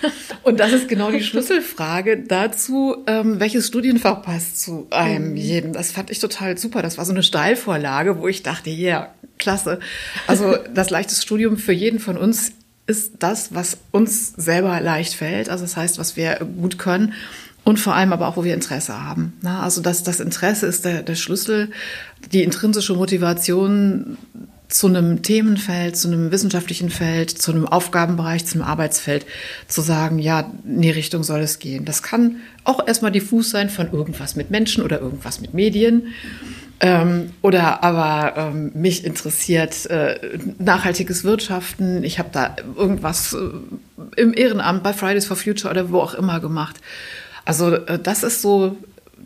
Und 0.42 0.60
das 0.60 0.72
ist 0.72 0.88
genau 0.88 1.10
die 1.10 1.22
Schlüsselfrage 1.22 2.22
dazu, 2.22 2.96
ähm, 3.06 3.40
welches 3.40 3.66
Studienfach 3.66 4.22
passt 4.22 4.60
zu 4.60 4.86
einem 4.90 5.30
mhm. 5.30 5.36
jedem. 5.36 5.72
Das 5.72 5.92
fand 5.92 6.10
ich 6.10 6.18
total 6.18 6.56
super. 6.56 6.82
Das 6.82 6.98
war 6.98 7.04
so 7.04 7.12
eine 7.12 7.22
Steilvorlage, 7.22 8.18
wo 8.18 8.28
ich 8.28 8.42
dachte, 8.42 8.70
ja, 8.70 8.98
yeah, 8.98 9.14
klasse. 9.38 9.80
Also 10.26 10.56
das 10.72 10.90
leichteste 10.90 11.22
Studium 11.22 11.56
für 11.56 11.72
jeden 11.72 11.98
von 11.98 12.16
uns 12.16 12.52
ist 12.86 13.14
das, 13.18 13.54
was 13.54 13.78
uns 13.90 14.32
selber 14.36 14.80
leicht 14.80 15.14
fällt, 15.14 15.48
also 15.48 15.64
das 15.64 15.76
heißt, 15.76 15.98
was 15.98 16.16
wir 16.16 16.36
gut 16.60 16.78
können 16.78 17.14
und 17.64 17.80
vor 17.80 17.94
allem 17.94 18.12
aber 18.12 18.28
auch, 18.28 18.36
wo 18.36 18.44
wir 18.44 18.54
Interesse 18.54 19.02
haben. 19.02 19.32
Na, 19.42 19.62
also 19.62 19.80
das, 19.80 20.04
das 20.04 20.20
Interesse 20.20 20.66
ist 20.66 20.84
der, 20.84 21.02
der 21.02 21.16
Schlüssel, 21.16 21.70
die 22.32 22.44
intrinsische 22.44 22.94
Motivation 22.94 24.16
zu 24.68 24.86
einem 24.86 25.22
Themenfeld, 25.22 25.96
zu 25.96 26.08
einem 26.08 26.30
wissenschaftlichen 26.30 26.90
Feld, 26.90 27.30
zu 27.30 27.52
einem 27.52 27.66
Aufgabenbereich, 27.66 28.46
zu 28.46 28.54
einem 28.54 28.68
Arbeitsfeld 28.68 29.26
zu 29.68 29.80
sagen, 29.80 30.18
ja, 30.18 30.52
in 30.64 30.82
die 30.82 30.90
Richtung 30.90 31.24
soll 31.24 31.40
es 31.40 31.58
gehen. 31.58 31.84
Das 31.84 32.02
kann 32.02 32.36
auch 32.64 32.86
erstmal 32.86 33.12
diffus 33.12 33.50
sein 33.50 33.68
von 33.68 33.92
irgendwas 33.92 34.36
mit 34.36 34.50
Menschen 34.50 34.84
oder 34.84 35.00
irgendwas 35.00 35.40
mit 35.40 35.54
Medien. 35.54 36.08
Ähm, 36.78 37.32
oder 37.40 37.82
aber 37.82 38.34
ähm, 38.36 38.70
mich 38.74 39.04
interessiert 39.04 39.86
äh, 39.86 40.38
nachhaltiges 40.58 41.24
Wirtschaften. 41.24 42.04
Ich 42.04 42.18
habe 42.18 42.28
da 42.32 42.54
irgendwas 42.76 43.32
äh, 43.32 44.20
im 44.20 44.34
Ehrenamt 44.34 44.82
bei 44.82 44.92
Fridays 44.92 45.24
for 45.24 45.38
Future 45.38 45.70
oder 45.70 45.90
wo 45.90 46.00
auch 46.00 46.12
immer 46.12 46.38
gemacht. 46.38 46.76
Also 47.46 47.72
äh, 47.74 47.98
das 47.98 48.22
ist 48.22 48.42
so, 48.42 48.76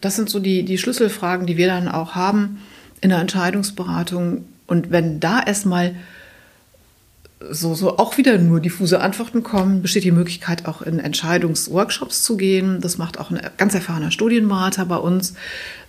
das 0.01 0.15
sind 0.15 0.31
so 0.31 0.39
die, 0.39 0.65
die 0.65 0.79
Schlüsselfragen, 0.79 1.47
die 1.47 1.57
wir 1.57 1.67
dann 1.67 1.89
auch 1.89 2.15
haben 2.15 2.61
in 3.01 3.11
der 3.11 3.19
Entscheidungsberatung. 3.19 4.45
Und 4.69 4.93
wenn 4.93 5.19
da 5.19 5.43
erstmal 5.43 5.97
so, 7.49 7.75
so 7.75 7.97
auch 7.97 8.19
wieder 8.19 8.37
nur 8.37 8.61
diffuse 8.61 9.01
Antworten 9.01 9.43
kommen, 9.43 9.81
besteht 9.81 10.05
die 10.05 10.11
Möglichkeit, 10.11 10.67
auch 10.67 10.83
in 10.83 10.99
Entscheidungsworkshops 10.99 12.23
zu 12.23 12.37
gehen. 12.37 12.81
Das 12.81 12.99
macht 12.99 13.19
auch 13.19 13.31
ein 13.31 13.41
ganz 13.57 13.75
erfahrener 13.75 14.11
Studienberater 14.11 14.85
bei 14.85 14.97
uns 14.97 15.35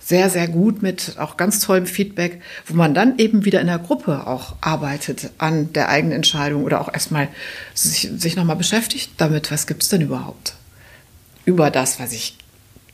sehr, 0.00 0.30
sehr 0.30 0.48
gut 0.48 0.82
mit 0.82 1.16
auch 1.18 1.36
ganz 1.36 1.60
tollem 1.60 1.86
Feedback, 1.86 2.40
wo 2.66 2.74
man 2.74 2.94
dann 2.94 3.18
eben 3.18 3.44
wieder 3.44 3.60
in 3.60 3.66
der 3.66 3.78
Gruppe 3.78 4.26
auch 4.26 4.56
arbeitet 4.62 5.30
an 5.38 5.72
der 5.74 5.90
eigenen 5.90 6.16
Entscheidung 6.16 6.64
oder 6.64 6.80
auch 6.80 6.92
erstmal 6.92 7.28
sich, 7.74 8.10
sich 8.16 8.34
nochmal 8.34 8.56
beschäftigt 8.56 9.12
damit, 9.18 9.50
was 9.50 9.66
gibt 9.66 9.82
es 9.82 9.90
denn 9.90 10.00
überhaupt 10.00 10.54
über 11.44 11.70
das, 11.70 12.00
was 12.00 12.12
ich 12.12 12.36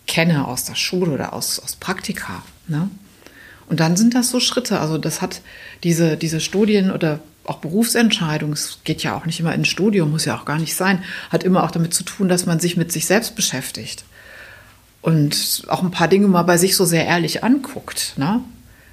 kenne 0.07 0.47
aus 0.47 0.64
der 0.64 0.75
Schule 0.75 1.12
oder 1.12 1.33
aus, 1.33 1.61
aus 1.61 1.77
Praktika. 1.77 2.42
Ne? 2.66 2.90
Und 3.68 3.81
dann 3.81 3.97
sind 3.97 4.14
das 4.14 4.31
so 4.31 4.40
Schritte. 4.40 4.81
Also 4.81 4.99
das 4.99 5.23
hat 5.23 5.42
diese, 5.85 6.16
diese 6.16 6.40
Studien 6.40 6.90
oder 6.90 7.21
auch 7.49 7.59
Berufsentscheidung, 7.59 8.53
es 8.53 8.81
geht 8.85 9.03
ja 9.03 9.17
auch 9.17 9.27
nicht 9.27 9.41
immer 9.41 9.55
ins 9.55 9.69
Studium, 9.69 10.11
muss 10.11 10.25
ja 10.25 10.37
auch 10.37 10.45
gar 10.45 10.59
nicht 10.59 10.75
sein, 10.75 11.03
hat 11.31 11.45
immer 11.45 11.65
auch 11.65 11.71
damit 11.71 11.95
zu 11.95 12.05
tun, 12.05 12.29
dass 12.29 12.47
man 12.47 12.61
sich 12.61 12.77
mit 12.77 12.93
sich 12.93 13.07
selbst 13.07 13.37
beschäftigt 13.37 14.05
und 15.01 15.63
auch 15.69 15.83
ein 15.83 15.91
paar 15.91 16.09
Dinge 16.09 16.29
mal 16.29 16.43
bei 16.43 16.57
sich 16.57 16.77
so 16.77 16.85
sehr 16.85 17.07
ehrlich 17.07 17.45
anguckt. 17.45 18.15
Ne? 18.17 18.43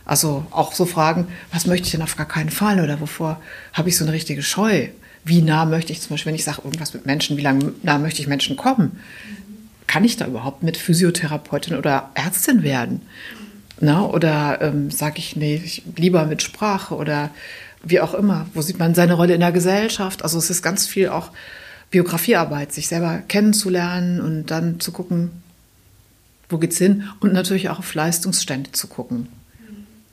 Also 0.06 0.46
auch 0.52 0.74
so 0.74 0.86
Fragen, 0.86 1.28
was 1.52 1.66
möchte 1.66 1.86
ich 1.86 1.92
denn 1.92 2.02
auf 2.02 2.16
gar 2.16 2.28
keinen 2.28 2.50
Fall 2.50 2.80
oder 2.80 3.02
wovor 3.02 3.42
habe 3.74 3.90
ich 3.90 3.98
so 3.98 4.06
eine 4.06 4.14
richtige 4.14 4.44
Scheu? 4.44 4.90
Wie 5.24 5.42
nah 5.42 5.66
möchte 5.66 5.92
ich 5.92 6.02
zum 6.02 6.12
Beispiel, 6.12 6.30
wenn 6.30 6.36
ich 6.36 6.44
sage 6.44 6.62
irgendwas 6.64 6.94
mit 6.94 7.06
Menschen, 7.06 7.38
wie 7.38 7.42
lange 7.42 7.74
nah 7.82 7.98
möchte 7.98 8.22
ich 8.22 8.28
Menschen 8.28 8.56
kommen? 8.56 9.00
Kann 9.88 10.04
ich 10.04 10.18
da 10.18 10.28
überhaupt 10.28 10.64
mit 10.64 10.78
Physiotherapeutin 10.78 11.76
oder 11.76 12.12
Ärztin 12.14 12.64
werden? 12.64 13.02
Na, 13.82 14.06
oder 14.06 14.60
ähm, 14.62 14.90
sage 14.92 15.18
ich, 15.18 15.36
nee, 15.36 15.62
ich, 15.64 15.84
lieber 15.98 16.26
mit 16.26 16.42
Sprache 16.42 16.96
oder 16.96 17.32
wie 17.86 18.02
auch 18.02 18.14
immer. 18.14 18.48
Wo 18.54 18.62
sieht 18.62 18.80
man 18.80 18.96
seine 18.96 19.14
Rolle 19.14 19.36
in 19.36 19.40
der 19.40 19.52
Gesellschaft? 19.52 20.24
Also 20.24 20.38
es 20.38 20.50
ist 20.50 20.62
ganz 20.62 20.88
viel 20.88 21.10
auch 21.10 21.32
Biografiearbeit, 21.92 22.74
sich 22.74 22.88
selber 22.88 23.22
kennenzulernen 23.28 24.20
und 24.20 24.48
dann 24.48 24.80
zu 24.80 24.92
gucken, 24.92 25.44
wo 26.50 26.58
geht's 26.58 26.78
hin? 26.78 27.04
Und 27.20 27.34
natürlich 27.34 27.70
auch 27.70 27.80
auf 27.80 27.94
Leistungsstände 27.94 28.72
zu 28.72 28.88
gucken. 28.88 29.28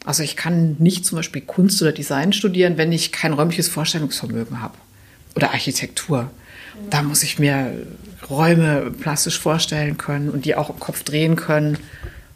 Also 0.05 0.23
ich 0.23 0.37
kann 0.37 0.77
nicht 0.79 1.05
zum 1.05 1.17
Beispiel 1.17 1.43
Kunst 1.43 1.81
oder 1.83 1.93
Design 1.93 2.33
studieren, 2.33 2.77
wenn 2.77 2.93
ich 2.93 3.13
kein 3.13 3.33
räumliches 3.33 3.69
Vorstellungsvermögen 3.69 4.61
habe. 4.61 4.75
Oder 5.35 5.53
Architektur. 5.53 6.31
Da 6.91 7.03
muss 7.03 7.23
ich 7.23 7.39
mir 7.39 7.87
Räume 8.29 8.91
plastisch 8.91 9.39
vorstellen 9.39 9.97
können 9.97 10.31
und 10.31 10.45
die 10.45 10.55
auch 10.55 10.71
im 10.71 10.81
Kopf 10.81 11.03
drehen 11.05 11.37
können 11.37 11.79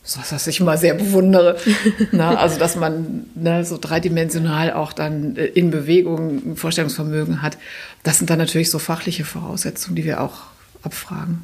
so 0.07 0.21
was 0.31 0.47
ich 0.47 0.61
immer 0.61 0.79
sehr 0.79 0.95
bewundere. 0.95 1.57
ne? 2.13 2.39
Also, 2.39 2.59
dass 2.59 2.77
man 2.77 3.27
ne, 3.35 3.65
so 3.65 3.77
dreidimensional 3.77 4.73
auch 4.73 4.93
dann 4.93 5.37
äh, 5.37 5.47
in 5.47 5.71
Bewegung 5.71 6.53
ein 6.53 6.57
Vorstellungsvermögen 6.57 7.43
hat. 7.43 7.59
Das 8.05 8.19
sind 8.19 8.31
dann 8.31 8.39
natürlich 8.39 8.71
so 8.71 8.79
fachliche 8.79 9.25
Voraussetzungen, 9.25 9.97
die 9.97 10.05
wir 10.05 10.21
auch 10.21 10.45
abfragen. 10.83 11.43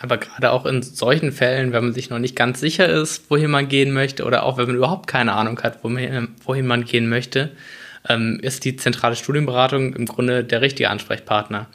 Aber 0.00 0.16
gerade 0.16 0.50
auch 0.52 0.64
in 0.64 0.82
solchen 0.82 1.32
Fällen, 1.32 1.72
wenn 1.72 1.84
man 1.84 1.92
sich 1.92 2.08
noch 2.08 2.18
nicht 2.18 2.34
ganz 2.34 2.60
sicher 2.60 2.88
ist, 2.88 3.30
wohin 3.30 3.50
man 3.50 3.68
gehen 3.68 3.92
möchte, 3.92 4.24
oder 4.24 4.42
auch 4.42 4.56
wenn 4.56 4.66
man 4.66 4.76
überhaupt 4.76 5.06
keine 5.06 5.34
Ahnung 5.34 5.60
hat, 5.62 5.84
wohin 5.84 6.66
man 6.66 6.84
gehen 6.84 7.08
möchte, 7.08 7.52
ähm, 8.08 8.38
ist 8.42 8.64
die 8.64 8.76
zentrale 8.76 9.16
Studienberatung 9.16 9.94
im 9.94 10.06
Grunde 10.06 10.44
der 10.44 10.62
richtige 10.62 10.88
Ansprechpartner. 10.88 11.66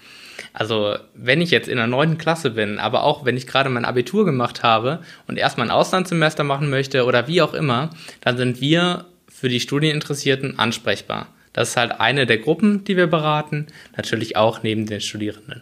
Also 0.53 0.95
wenn 1.13 1.41
ich 1.41 1.51
jetzt 1.51 1.67
in 1.67 1.77
der 1.77 1.87
neunten 1.87 2.17
Klasse 2.17 2.51
bin, 2.51 2.79
aber 2.79 3.03
auch 3.03 3.25
wenn 3.25 3.37
ich 3.37 3.47
gerade 3.47 3.69
mein 3.69 3.85
Abitur 3.85 4.25
gemacht 4.25 4.63
habe 4.63 4.99
und 5.27 5.37
erstmal 5.37 5.67
ein 5.67 5.71
Auslandssemester 5.71 6.43
machen 6.43 6.69
möchte 6.69 7.05
oder 7.05 7.27
wie 7.27 7.41
auch 7.41 7.53
immer, 7.53 7.91
dann 8.21 8.37
sind 8.37 8.61
wir 8.61 9.05
für 9.29 9.49
die 9.49 9.59
Studieninteressierten 9.59 10.59
ansprechbar. 10.59 11.27
Das 11.53 11.69
ist 11.69 11.77
halt 11.77 11.99
eine 11.99 12.25
der 12.25 12.37
Gruppen, 12.37 12.83
die 12.83 12.97
wir 12.97 13.07
beraten, 13.07 13.67
natürlich 13.95 14.35
auch 14.35 14.63
neben 14.63 14.85
den 14.85 15.01
Studierenden. 15.01 15.61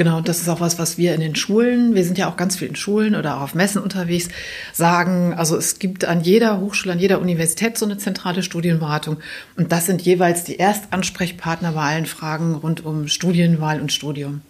Genau, 0.00 0.16
und 0.16 0.28
das 0.30 0.40
ist 0.40 0.48
auch 0.48 0.60
was, 0.60 0.78
was 0.78 0.96
wir 0.96 1.14
in 1.14 1.20
den 1.20 1.36
Schulen, 1.36 1.94
wir 1.94 2.04
sind 2.04 2.16
ja 2.16 2.26
auch 2.30 2.38
ganz 2.38 2.56
viel 2.56 2.68
in 2.68 2.74
Schulen 2.74 3.14
oder 3.14 3.36
auch 3.36 3.42
auf 3.42 3.54
Messen 3.54 3.82
unterwegs, 3.82 4.30
sagen, 4.72 5.34
also 5.36 5.58
es 5.58 5.78
gibt 5.78 6.06
an 6.06 6.22
jeder 6.22 6.58
Hochschule, 6.58 6.94
an 6.94 6.98
jeder 6.98 7.20
Universität 7.20 7.76
so 7.76 7.84
eine 7.84 7.98
zentrale 7.98 8.42
Studienberatung. 8.42 9.18
Und 9.58 9.72
das 9.72 9.84
sind 9.84 10.00
jeweils 10.00 10.44
die 10.44 10.58
Erstansprechpartner 10.58 11.72
bei 11.72 11.82
allen 11.82 12.06
Fragen 12.06 12.54
rund 12.54 12.82
um 12.82 13.08
Studienwahl 13.08 13.78
und 13.78 13.92
Studium. 13.92 14.40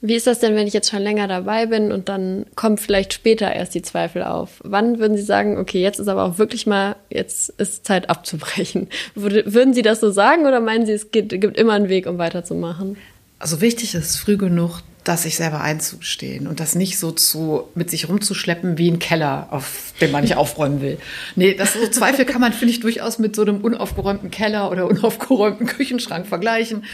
Wie 0.00 0.14
ist 0.14 0.28
das 0.28 0.38
denn, 0.38 0.54
wenn 0.54 0.68
ich 0.68 0.74
jetzt 0.74 0.92
schon 0.92 1.02
länger 1.02 1.26
dabei 1.26 1.66
bin 1.66 1.90
und 1.90 2.08
dann 2.08 2.46
kommen 2.54 2.78
vielleicht 2.78 3.12
später 3.12 3.52
erst 3.52 3.74
die 3.74 3.82
Zweifel 3.82 4.22
auf? 4.22 4.60
Wann 4.62 5.00
würden 5.00 5.16
Sie 5.16 5.24
sagen, 5.24 5.58
okay, 5.58 5.82
jetzt 5.82 5.98
ist 5.98 6.06
aber 6.06 6.22
auch 6.22 6.38
wirklich 6.38 6.68
mal, 6.68 6.94
jetzt 7.10 7.48
ist 7.58 7.84
Zeit 7.84 8.08
abzubrechen? 8.10 8.86
Würden 9.16 9.74
Sie 9.74 9.82
das 9.82 9.98
so 9.98 10.12
sagen 10.12 10.46
oder 10.46 10.60
meinen 10.60 10.86
Sie, 10.86 10.92
es 10.92 11.10
gibt, 11.10 11.30
gibt 11.30 11.58
immer 11.58 11.72
einen 11.72 11.88
Weg, 11.88 12.06
um 12.06 12.18
weiterzumachen? 12.18 12.96
Also 13.38 13.60
wichtig 13.60 13.94
ist 13.94 14.16
früh 14.16 14.36
genug, 14.36 14.80
dass 15.04 15.22
sich 15.22 15.36
selber 15.36 15.60
einzustehen 15.62 16.46
und 16.46 16.60
das 16.60 16.74
nicht 16.74 16.98
so 16.98 17.12
zu, 17.12 17.68
mit 17.74 17.90
sich 17.90 18.08
rumzuschleppen 18.08 18.76
wie 18.76 18.90
ein 18.90 18.98
Keller, 18.98 19.48
auf 19.50 19.94
den 20.00 20.10
man 20.10 20.22
nicht 20.22 20.36
aufräumen 20.36 20.82
will. 20.82 20.98
Nee, 21.34 21.54
das 21.54 21.72
so 21.72 21.86
Zweifel 21.88 22.26
kann 22.26 22.40
man, 22.40 22.52
finde 22.52 22.74
ich, 22.74 22.80
durchaus 22.80 23.18
mit 23.18 23.34
so 23.34 23.42
einem 23.42 23.62
unaufgeräumten 23.62 24.30
Keller 24.30 24.70
oder 24.70 24.86
unaufgeräumten 24.86 25.66
Küchenschrank 25.66 26.26
vergleichen. 26.26 26.84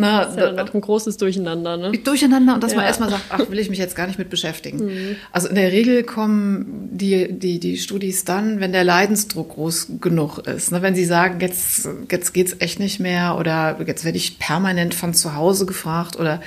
Na, 0.00 0.24
das 0.24 0.36
ist 0.36 0.38
ja 0.38 0.54
ein 0.54 0.80
großes 0.80 1.16
Durcheinander, 1.16 1.76
ne? 1.76 1.90
Durcheinander 1.90 2.54
und 2.54 2.62
dass 2.62 2.70
ja. 2.70 2.76
man 2.76 2.86
erstmal 2.86 3.10
sagt, 3.10 3.24
ach, 3.30 3.50
will 3.50 3.58
ich 3.58 3.68
mich 3.68 3.80
jetzt 3.80 3.96
gar 3.96 4.06
nicht 4.06 4.16
mit 4.16 4.30
beschäftigen. 4.30 4.84
Mhm. 4.84 5.16
Also 5.32 5.48
in 5.48 5.56
der 5.56 5.72
Regel 5.72 6.04
kommen 6.04 6.88
die, 6.92 7.32
die, 7.32 7.58
die 7.58 7.76
Studis 7.76 8.24
dann, 8.24 8.60
wenn 8.60 8.70
der 8.70 8.84
Leidensdruck 8.84 9.54
groß 9.54 9.88
genug 10.00 10.38
ist. 10.46 10.70
Ne? 10.70 10.82
Wenn 10.82 10.94
sie 10.94 11.04
sagen, 11.04 11.40
jetzt, 11.40 11.88
jetzt 12.12 12.32
geht's 12.32 12.54
echt 12.60 12.78
nicht 12.78 13.00
mehr 13.00 13.36
oder 13.36 13.76
jetzt 13.84 14.04
werde 14.04 14.18
ich 14.18 14.38
permanent 14.38 14.94
von 14.94 15.14
zu 15.14 15.34
Hause 15.34 15.66
gefragt 15.66 16.14
oder 16.14 16.40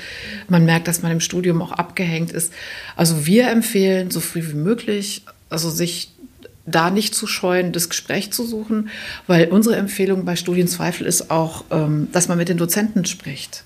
man 0.47 0.63
merkt, 0.63 0.87
dass 0.87 1.01
man 1.01 1.11
im 1.11 1.19
Studium 1.19 1.61
auch 1.61 1.73
abgehängt 1.73 2.31
ist. 2.31 2.53
Also 2.95 3.25
wir 3.25 3.49
empfehlen, 3.49 4.11
so 4.11 4.21
früh 4.21 4.43
wie 4.47 4.55
möglich, 4.55 5.23
also 5.49 5.69
sich 5.69 6.13
da 6.65 6.89
nicht 6.91 7.15
zu 7.15 7.28
scheuen, 7.28 7.71
das 7.71 7.89
Gespräch 7.89 8.32
zu 8.32 8.45
suchen, 8.45 8.89
weil 9.28 9.47
unsere 9.47 9.76
Empfehlung 9.76 10.26
bei 10.26 10.36
Studienzweifel 10.36 11.08
ist 11.08 11.32
auch, 11.32 11.65
ähm, 11.71 12.08
dass 12.12 12.28
man 12.28 12.38
mit 12.38 12.50
den 12.50 12.58
Dozenten 12.58 13.06
spricht. 13.06 13.63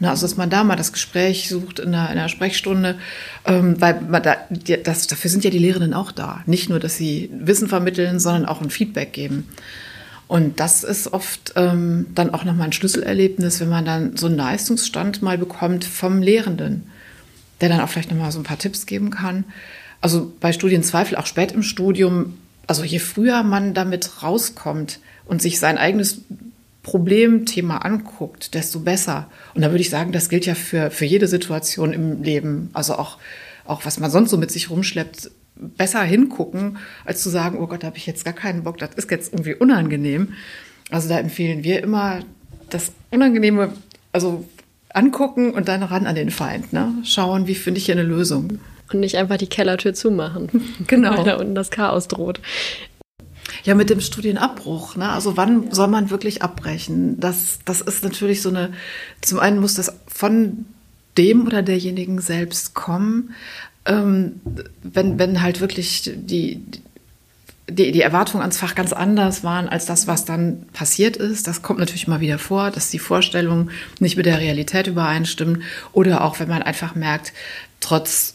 also, 0.00 0.26
dass 0.26 0.36
man 0.36 0.50
da 0.50 0.62
mal 0.62 0.76
das 0.76 0.92
Gespräch 0.92 1.48
sucht 1.48 1.78
in 1.78 1.88
einer, 1.88 2.10
in 2.12 2.18
einer 2.18 2.28
Sprechstunde, 2.28 2.96
ähm, 3.46 3.80
weil 3.80 3.94
da, 4.20 4.36
das, 4.84 5.06
dafür 5.06 5.30
sind 5.30 5.44
ja 5.44 5.50
die 5.50 5.58
Lehrenden 5.58 5.94
auch 5.94 6.12
da. 6.12 6.42
Nicht 6.46 6.68
nur, 6.68 6.78
dass 6.78 6.96
sie 6.96 7.30
Wissen 7.32 7.68
vermitteln, 7.68 8.20
sondern 8.20 8.46
auch 8.46 8.60
ein 8.60 8.70
Feedback 8.70 9.12
geben. 9.12 9.48
Und 10.28 10.58
das 10.58 10.82
ist 10.82 11.12
oft 11.12 11.52
ähm, 11.56 12.06
dann 12.14 12.34
auch 12.34 12.44
nochmal 12.44 12.66
ein 12.66 12.72
Schlüsselerlebnis, 12.72 13.60
wenn 13.60 13.68
man 13.68 13.84
dann 13.84 14.16
so 14.16 14.26
einen 14.26 14.36
Leistungsstand 14.36 15.22
mal 15.22 15.38
bekommt 15.38 15.84
vom 15.84 16.20
Lehrenden, 16.20 16.90
der 17.60 17.68
dann 17.68 17.80
auch 17.80 17.88
vielleicht 17.88 18.10
nochmal 18.10 18.32
so 18.32 18.40
ein 18.40 18.44
paar 18.44 18.58
Tipps 18.58 18.86
geben 18.86 19.10
kann 19.10 19.44
also 20.00 20.32
bei 20.40 20.52
Studienzweifel, 20.52 21.16
auch 21.16 21.26
spät 21.26 21.52
im 21.52 21.62
Studium, 21.62 22.38
also 22.66 22.84
je 22.84 22.98
früher 22.98 23.42
man 23.42 23.74
damit 23.74 24.22
rauskommt 24.22 25.00
und 25.24 25.42
sich 25.42 25.58
sein 25.58 25.78
eigenes 25.78 26.22
Problemthema 26.82 27.78
anguckt, 27.78 28.54
desto 28.54 28.80
besser. 28.80 29.28
Und 29.54 29.62
da 29.62 29.70
würde 29.70 29.80
ich 29.80 29.90
sagen, 29.90 30.12
das 30.12 30.28
gilt 30.28 30.46
ja 30.46 30.54
für, 30.54 30.90
für 30.90 31.04
jede 31.04 31.26
Situation 31.26 31.92
im 31.92 32.22
Leben. 32.22 32.70
Also 32.74 32.94
auch, 32.94 33.18
auch 33.64 33.84
was 33.84 33.98
man 33.98 34.10
sonst 34.10 34.30
so 34.30 34.36
mit 34.36 34.52
sich 34.52 34.70
rumschleppt, 34.70 35.30
besser 35.56 36.02
hingucken, 36.02 36.78
als 37.04 37.22
zu 37.22 37.30
sagen, 37.30 37.58
oh 37.58 37.66
Gott, 37.66 37.82
da 37.82 37.88
habe 37.88 37.96
ich 37.96 38.06
jetzt 38.06 38.24
gar 38.24 38.34
keinen 38.34 38.62
Bock, 38.62 38.78
das 38.78 38.90
ist 38.94 39.10
jetzt 39.10 39.32
irgendwie 39.32 39.54
unangenehm. 39.54 40.34
Also 40.90 41.08
da 41.08 41.18
empfehlen 41.18 41.64
wir 41.64 41.82
immer 41.82 42.20
das 42.70 42.92
Unangenehme, 43.10 43.72
also 44.12 44.44
angucken 44.92 45.52
und 45.52 45.68
dann 45.68 45.82
ran 45.82 46.06
an 46.06 46.14
den 46.14 46.30
Feind. 46.30 46.72
Ne? 46.72 46.92
Schauen, 47.04 47.46
wie 47.46 47.54
finde 47.54 47.78
ich 47.78 47.86
hier 47.86 47.94
eine 47.94 48.04
Lösung. 48.04 48.60
Und 48.92 49.00
nicht 49.00 49.16
einfach 49.16 49.36
die 49.36 49.48
Kellertür 49.48 49.94
zumachen. 49.94 50.50
Genau. 50.86 51.16
Weil 51.16 51.24
da 51.24 51.36
unten 51.36 51.54
das 51.54 51.70
Chaos 51.70 52.08
droht. 52.08 52.40
Ja, 53.64 53.74
mit 53.74 53.90
dem 53.90 54.00
Studienabbruch. 54.00 54.96
Ne? 54.96 55.08
Also 55.08 55.36
wann 55.36 55.72
soll 55.72 55.88
man 55.88 56.10
wirklich 56.10 56.42
abbrechen? 56.42 57.18
Das, 57.18 57.58
das 57.64 57.80
ist 57.80 58.04
natürlich 58.04 58.42
so 58.42 58.48
eine, 58.48 58.72
zum 59.22 59.38
einen 59.38 59.60
muss 59.60 59.74
das 59.74 59.92
von 60.06 60.66
dem 61.18 61.46
oder 61.46 61.62
derjenigen 61.62 62.20
selbst 62.20 62.74
kommen. 62.74 63.34
Ähm, 63.86 64.40
wenn, 64.82 65.18
wenn 65.18 65.42
halt 65.42 65.60
wirklich 65.60 66.02
die, 66.14 66.62
die, 67.68 67.92
die 67.92 68.00
Erwartungen 68.00 68.42
ans 68.42 68.58
Fach 68.58 68.74
ganz 68.74 68.92
anders 68.92 69.42
waren 69.42 69.68
als 69.68 69.86
das, 69.86 70.06
was 70.06 70.24
dann 70.24 70.66
passiert 70.72 71.16
ist. 71.16 71.46
Das 71.46 71.62
kommt 71.62 71.78
natürlich 71.80 72.06
immer 72.06 72.20
wieder 72.20 72.38
vor, 72.38 72.70
dass 72.70 72.90
die 72.90 72.98
Vorstellungen 72.98 73.70
nicht 73.98 74.16
mit 74.16 74.26
der 74.26 74.38
Realität 74.38 74.86
übereinstimmen. 74.86 75.62
Oder 75.92 76.22
auch, 76.22 76.38
wenn 76.38 76.48
man 76.48 76.62
einfach 76.62 76.94
merkt, 76.94 77.32
trotz 77.80 78.34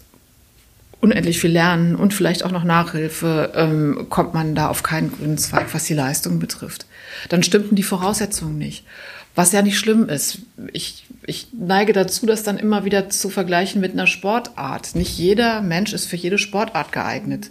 unendlich 1.02 1.40
viel 1.40 1.52
Lernen 1.52 1.96
und 1.96 2.14
vielleicht 2.14 2.44
auch 2.46 2.52
noch 2.52 2.64
Nachhilfe, 2.64 3.52
ähm, 3.56 4.08
kommt 4.10 4.34
man 4.34 4.56
da 4.56 4.70
auf 4.70 4.84
keinen 4.84 5.12
grünen 5.12 5.38
Zweig, 5.38 5.74
was 5.74 5.86
die 5.86 5.96
Leistung 5.96 6.40
betrifft. 6.40 6.86
Dann 7.30 7.44
stimmten 7.44 7.76
die 7.76 7.84
Voraussetzungen 7.84 8.58
nicht. 8.58 8.86
Was 9.34 9.52
ja 9.52 9.62
nicht 9.62 9.80
schlimm 9.80 10.10
ist. 10.10 10.40
Ich, 10.74 11.06
ich 11.26 11.48
neige 11.54 11.94
dazu, 11.94 12.26
das 12.26 12.44
dann 12.44 12.58
immer 12.58 12.86
wieder 12.86 13.10
zu 13.10 13.30
vergleichen 13.30 13.82
mit 13.82 13.94
einer 13.94 14.08
Sportart. 14.08 14.94
Nicht 14.96 15.18
jeder 15.18 15.62
Mensch 15.62 15.94
ist 15.94 16.06
für 16.06 16.18
jede 16.18 16.38
Sportart 16.38 16.92
geeignet. 16.92 17.50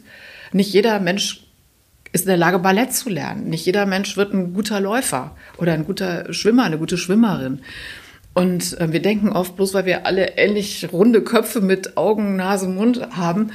Nicht 0.52 0.72
jeder 0.72 1.00
Mensch 1.00 1.46
ist 2.12 2.22
in 2.22 2.28
der 2.28 2.36
Lage, 2.36 2.58
Ballett 2.58 2.92
zu 2.92 3.08
lernen. 3.08 3.48
Nicht 3.48 3.64
jeder 3.64 3.86
Mensch 3.86 4.16
wird 4.16 4.34
ein 4.34 4.52
guter 4.52 4.80
Läufer 4.80 5.34
oder 5.58 5.72
ein 5.72 5.84
guter 5.84 6.32
Schwimmer, 6.32 6.64
eine 6.64 6.78
gute 6.78 6.98
Schwimmerin. 6.98 7.60
Und 8.40 8.80
äh, 8.80 8.90
wir 8.90 9.02
denken 9.02 9.28
oft, 9.28 9.54
bloß 9.56 9.74
weil 9.74 9.84
wir 9.84 10.06
alle 10.06 10.38
ähnlich 10.38 10.88
runde 10.90 11.20
Köpfe 11.20 11.60
mit 11.60 11.98
Augen, 11.98 12.36
Nase, 12.36 12.68
Mund 12.68 13.06
haben, 13.10 13.50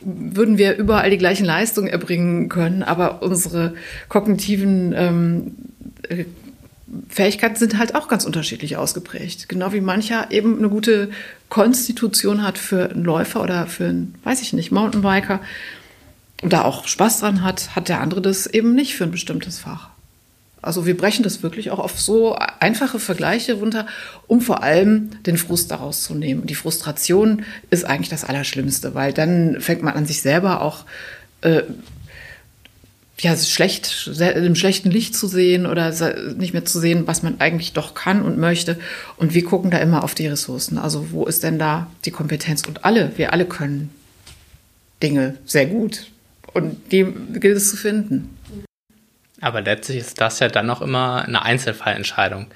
würden 0.00 0.56
wir 0.56 0.76
überall 0.76 1.10
die 1.10 1.18
gleichen 1.18 1.44
Leistungen 1.44 1.88
erbringen 1.88 2.48
können. 2.48 2.84
Aber 2.84 3.24
unsere 3.24 3.74
kognitiven 4.08 4.94
ähm, 4.96 5.56
Fähigkeiten 7.08 7.56
sind 7.56 7.76
halt 7.76 7.96
auch 7.96 8.06
ganz 8.06 8.24
unterschiedlich 8.24 8.76
ausgeprägt. 8.76 9.48
Genau 9.48 9.72
wie 9.72 9.80
mancher 9.80 10.30
eben 10.30 10.58
eine 10.58 10.68
gute 10.68 11.10
Konstitution 11.48 12.44
hat 12.44 12.58
für 12.58 12.88
einen 12.88 13.02
Läufer 13.02 13.42
oder 13.42 13.66
für 13.66 13.86
einen, 13.86 14.14
weiß 14.22 14.42
ich 14.42 14.52
nicht, 14.52 14.70
Mountainbiker 14.70 15.40
und 16.40 16.52
da 16.52 16.62
auch 16.62 16.86
Spaß 16.86 17.18
dran 17.18 17.42
hat, 17.42 17.74
hat 17.74 17.88
der 17.88 18.00
andere 18.00 18.22
das 18.22 18.46
eben 18.46 18.76
nicht 18.76 18.94
für 18.94 19.02
ein 19.02 19.10
bestimmtes 19.10 19.58
Fach. 19.58 19.91
Also 20.62 20.86
wir 20.86 20.96
brechen 20.96 21.24
das 21.24 21.42
wirklich 21.42 21.72
auch 21.72 21.80
auf 21.80 22.00
so 22.00 22.36
einfache 22.60 23.00
Vergleiche 23.00 23.54
runter, 23.54 23.86
um 24.28 24.40
vor 24.40 24.62
allem 24.62 25.10
den 25.24 25.36
Frust 25.36 25.72
daraus 25.72 26.02
zu 26.02 26.14
nehmen. 26.14 26.42
Und 26.42 26.50
die 26.50 26.54
Frustration 26.54 27.44
ist 27.70 27.84
eigentlich 27.84 28.08
das 28.08 28.24
Allerschlimmste, 28.24 28.94
weil 28.94 29.12
dann 29.12 29.60
fängt 29.60 29.82
man 29.82 29.94
an 29.94 30.06
sich 30.06 30.22
selber 30.22 30.62
auch 30.62 30.84
äh, 31.40 31.62
ja, 33.20 33.36
schlecht, 33.36 34.10
im 34.18 34.54
schlechten 34.54 34.90
Licht 34.90 35.14
zu 35.14 35.28
sehen 35.28 35.66
oder 35.66 35.92
nicht 36.36 36.52
mehr 36.52 36.64
zu 36.64 36.80
sehen, 36.80 37.06
was 37.06 37.22
man 37.22 37.40
eigentlich 37.40 37.72
doch 37.72 37.94
kann 37.94 38.22
und 38.22 38.38
möchte. 38.38 38.78
Und 39.16 39.34
wir 39.34 39.44
gucken 39.44 39.70
da 39.70 39.78
immer 39.78 40.02
auf 40.02 40.14
die 40.14 40.26
Ressourcen. 40.26 40.78
Also 40.78 41.10
wo 41.12 41.26
ist 41.26 41.42
denn 41.42 41.58
da 41.58 41.88
die 42.04 42.10
Kompetenz? 42.10 42.62
Und 42.66 42.84
alle, 42.84 43.12
wir 43.16 43.32
alle 43.32 43.46
können 43.46 43.90
Dinge 45.02 45.36
sehr 45.44 45.66
gut. 45.66 46.06
Und 46.52 46.92
die 46.92 47.06
gilt 47.34 47.56
es 47.56 47.70
zu 47.70 47.76
finden. 47.76 48.36
Aber 49.42 49.60
letztlich 49.60 49.98
ist 49.98 50.20
das 50.20 50.38
ja 50.38 50.48
dann 50.48 50.70
auch 50.70 50.80
immer 50.80 51.24
eine 51.26 51.42
Einzelfallentscheidung. 51.42 52.46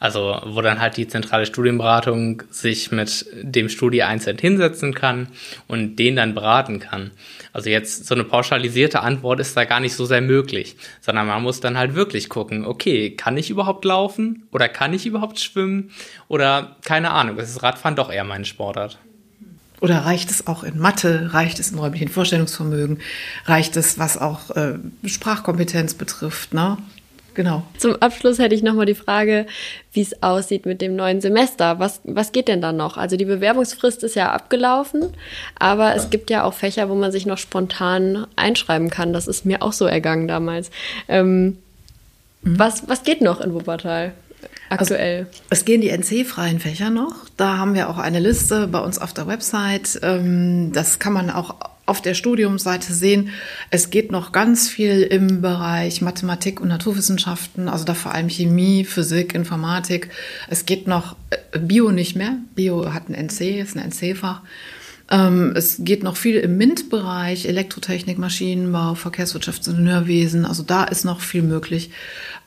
Also, 0.00 0.42
wo 0.44 0.60
dann 0.62 0.80
halt 0.80 0.96
die 0.96 1.06
zentrale 1.06 1.46
Studienberatung 1.46 2.42
sich 2.50 2.90
mit 2.90 3.24
dem 3.40 3.68
Studi 3.68 4.02
einzeln 4.02 4.36
hinsetzen 4.36 4.94
kann 4.94 5.28
und 5.68 5.94
den 5.94 6.16
dann 6.16 6.34
beraten 6.34 6.80
kann. 6.80 7.12
Also 7.52 7.70
jetzt 7.70 8.06
so 8.06 8.16
eine 8.16 8.24
pauschalisierte 8.24 8.98
Antwort 8.98 9.38
ist 9.38 9.56
da 9.56 9.64
gar 9.64 9.78
nicht 9.78 9.94
so 9.94 10.04
sehr 10.04 10.20
möglich, 10.20 10.74
sondern 11.00 11.28
man 11.28 11.40
muss 11.40 11.60
dann 11.60 11.78
halt 11.78 11.94
wirklich 11.94 12.28
gucken, 12.28 12.66
okay, 12.66 13.14
kann 13.14 13.36
ich 13.36 13.48
überhaupt 13.48 13.84
laufen 13.84 14.48
oder 14.50 14.68
kann 14.68 14.92
ich 14.92 15.06
überhaupt 15.06 15.38
schwimmen 15.38 15.92
oder 16.26 16.74
keine 16.84 17.12
Ahnung, 17.12 17.38
ist 17.38 17.62
Radfahren 17.62 17.94
doch 17.94 18.10
eher 18.10 18.24
meine 18.24 18.44
Sportart. 18.44 18.98
Oder 19.82 19.98
reicht 20.06 20.30
es 20.30 20.46
auch 20.46 20.62
in 20.62 20.78
Mathe? 20.78 21.30
Reicht 21.34 21.58
es 21.58 21.72
im 21.72 21.80
räumlichen 21.80 22.08
Vorstellungsvermögen? 22.08 23.00
Reicht 23.46 23.76
es, 23.76 23.98
was 23.98 24.16
auch 24.16 24.50
äh, 24.50 24.74
Sprachkompetenz 25.04 25.94
betrifft? 25.94 26.54
Ne? 26.54 26.78
Genau. 27.34 27.64
Zum 27.78 27.96
Abschluss 27.96 28.38
hätte 28.38 28.54
ich 28.54 28.62
nochmal 28.62 28.86
die 28.86 28.94
Frage, 28.94 29.44
wie 29.92 30.02
es 30.02 30.22
aussieht 30.22 30.66
mit 30.66 30.80
dem 30.82 30.94
neuen 30.94 31.20
Semester. 31.20 31.80
Was, 31.80 32.00
was 32.04 32.30
geht 32.30 32.46
denn 32.46 32.60
da 32.60 32.72
noch? 32.72 32.96
Also 32.96 33.16
die 33.16 33.24
Bewerbungsfrist 33.24 34.04
ist 34.04 34.14
ja 34.14 34.30
abgelaufen, 34.30 35.14
aber 35.58 35.96
es 35.96 36.10
gibt 36.10 36.30
ja 36.30 36.44
auch 36.44 36.54
Fächer, 36.54 36.88
wo 36.88 36.94
man 36.94 37.10
sich 37.10 37.26
noch 37.26 37.38
spontan 37.38 38.28
einschreiben 38.36 38.88
kann. 38.88 39.12
Das 39.12 39.26
ist 39.26 39.44
mir 39.44 39.62
auch 39.62 39.72
so 39.72 39.86
ergangen 39.86 40.28
damals. 40.28 40.70
Ähm, 41.08 41.58
mhm. 42.42 42.58
was, 42.58 42.88
was 42.88 43.02
geht 43.02 43.20
noch 43.20 43.40
in 43.40 43.52
Wuppertal? 43.52 44.12
Aktuell? 44.68 45.26
Also, 45.26 45.40
es 45.50 45.64
gehen 45.64 45.80
die 45.80 45.90
NC-freien 45.90 46.60
Fächer 46.60 46.90
noch. 46.90 47.14
Da 47.36 47.58
haben 47.58 47.74
wir 47.74 47.88
auch 47.88 47.98
eine 47.98 48.20
Liste 48.20 48.66
bei 48.66 48.80
uns 48.80 48.98
auf 48.98 49.12
der 49.12 49.26
Website. 49.26 50.00
Ähm, 50.02 50.72
das 50.72 50.98
kann 50.98 51.12
man 51.12 51.30
auch 51.30 51.56
auf 51.84 52.00
der 52.00 52.14
Studiumsseite 52.14 52.92
sehen. 52.92 53.30
Es 53.70 53.90
geht 53.90 54.12
noch 54.12 54.32
ganz 54.32 54.68
viel 54.68 55.02
im 55.02 55.42
Bereich 55.42 56.00
Mathematik 56.00 56.60
und 56.60 56.68
Naturwissenschaften, 56.68 57.68
also 57.68 57.84
da 57.84 57.94
vor 57.94 58.12
allem 58.12 58.28
Chemie, 58.28 58.84
Physik, 58.84 59.34
Informatik. 59.34 60.10
Es 60.48 60.64
geht 60.64 60.86
noch 60.86 61.16
äh, 61.30 61.58
Bio 61.58 61.90
nicht 61.90 62.16
mehr. 62.16 62.36
Bio 62.54 62.94
hat 62.94 63.08
ein 63.08 63.14
NC, 63.14 63.60
ist 63.60 63.76
ein 63.76 63.90
NC-Fach. 63.90 64.42
Ähm, 65.10 65.52
es 65.56 65.76
geht 65.80 66.02
noch 66.02 66.16
viel 66.16 66.36
im 66.36 66.56
MINT-Bereich, 66.56 67.46
Elektrotechnik, 67.46 68.18
Maschinenbau, 68.18 68.94
Verkehrswirtschaftsingenieurwesen. 68.94 70.44
Also 70.44 70.62
da 70.62 70.84
ist 70.84 71.04
noch 71.04 71.20
viel 71.20 71.42
möglich. 71.42 71.90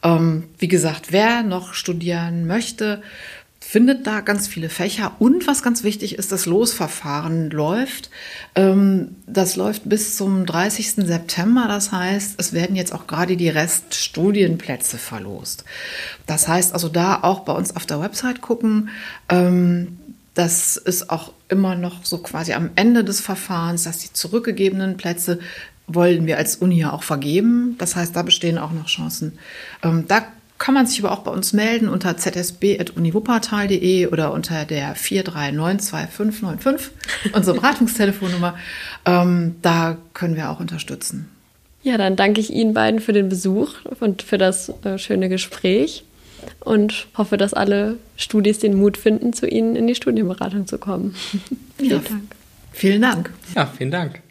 Ähm, 0.03 0.43
wie 0.57 0.67
gesagt, 0.67 1.11
wer 1.11 1.43
noch 1.43 1.73
studieren 1.73 2.47
möchte, 2.47 3.01
findet 3.67 4.05
da 4.05 4.21
ganz 4.21 4.47
viele 4.47 4.69
Fächer. 4.69 5.13
Und 5.17 5.47
was 5.47 5.63
ganz 5.63 5.83
wichtig 5.83 6.19
ist, 6.19 6.31
das 6.31 6.45
Losverfahren 6.45 7.49
läuft. 7.49 8.11
Ähm, 8.53 9.15
das 9.25 9.55
läuft 9.55 9.89
bis 9.89 10.15
zum 10.15 10.45
30. 10.45 10.91
September. 11.07 11.65
Das 11.67 11.91
heißt, 11.91 12.35
es 12.37 12.53
werden 12.53 12.75
jetzt 12.75 12.93
auch 12.93 13.07
gerade 13.07 13.35
die 13.35 13.49
Reststudienplätze 13.49 14.99
verlost. 14.99 15.65
Das 16.27 16.47
heißt 16.47 16.73
also 16.73 16.89
da 16.89 17.19
auch 17.23 17.39
bei 17.39 17.53
uns 17.53 17.75
auf 17.75 17.87
der 17.87 17.99
Website 17.99 18.41
gucken. 18.41 18.89
Das 20.35 20.77
ist 20.77 21.09
auch 21.09 21.31
immer 21.49 21.75
noch 21.75 22.05
so 22.05 22.19
quasi 22.19 22.53
am 22.53 22.69
Ende 22.75 23.03
des 23.03 23.21
Verfahrens, 23.21 23.83
dass 23.83 23.99
die 23.99 24.13
zurückgegebenen 24.13 24.97
Plätze 24.97 25.39
wollen 25.87 26.27
wir 26.27 26.37
als 26.37 26.57
Uni 26.57 26.79
ja 26.79 26.93
auch 26.93 27.03
vergeben. 27.03 27.75
Das 27.77 27.95
heißt, 27.95 28.15
da 28.15 28.23
bestehen 28.23 28.57
auch 28.57 28.71
noch 28.71 28.87
Chancen. 28.87 29.37
Ähm, 29.83 30.05
da 30.07 30.25
kann 30.57 30.73
man 30.73 30.87
sich 30.87 31.03
aber 31.03 31.11
auch 31.11 31.19
bei 31.19 31.31
uns 31.31 31.53
melden 31.53 31.89
unter 31.89 32.15
zsb.uniwuppertal.de 32.17 34.07
oder 34.07 34.31
unter 34.33 34.65
der 34.65 34.95
4392595, 34.95 36.89
unsere 37.33 37.57
Beratungstelefonnummer. 37.57 38.55
Ähm, 39.05 39.55
da 39.61 39.97
können 40.13 40.35
wir 40.35 40.49
auch 40.49 40.59
unterstützen. 40.59 41.29
Ja, 41.83 41.97
dann 41.97 42.15
danke 42.15 42.41
ich 42.41 42.51
Ihnen 42.51 42.73
beiden 42.73 42.99
für 42.99 43.13
den 43.13 43.29
Besuch 43.29 43.75
und 43.99 44.23
für 44.23 44.37
das 44.39 44.73
äh, 44.83 44.97
schöne 44.97 45.29
Gespräch 45.29 46.03
und 46.59 47.07
hoffe, 47.17 47.37
dass 47.37 47.53
alle 47.53 47.97
Studis 48.17 48.59
den 48.59 48.75
Mut 48.75 48.97
finden, 48.97 49.33
zu 49.33 49.47
Ihnen 49.47 49.75
in 49.75 49.87
die 49.87 49.95
Studienberatung 49.95 50.67
zu 50.67 50.77
kommen. 50.77 51.15
vielen 51.77 52.03
Dank. 52.03 52.35
Vielen 52.71 53.01
Dank. 53.01 53.31
Ja, 53.55 53.65
vielen 53.65 53.91
Dank. 53.91 54.21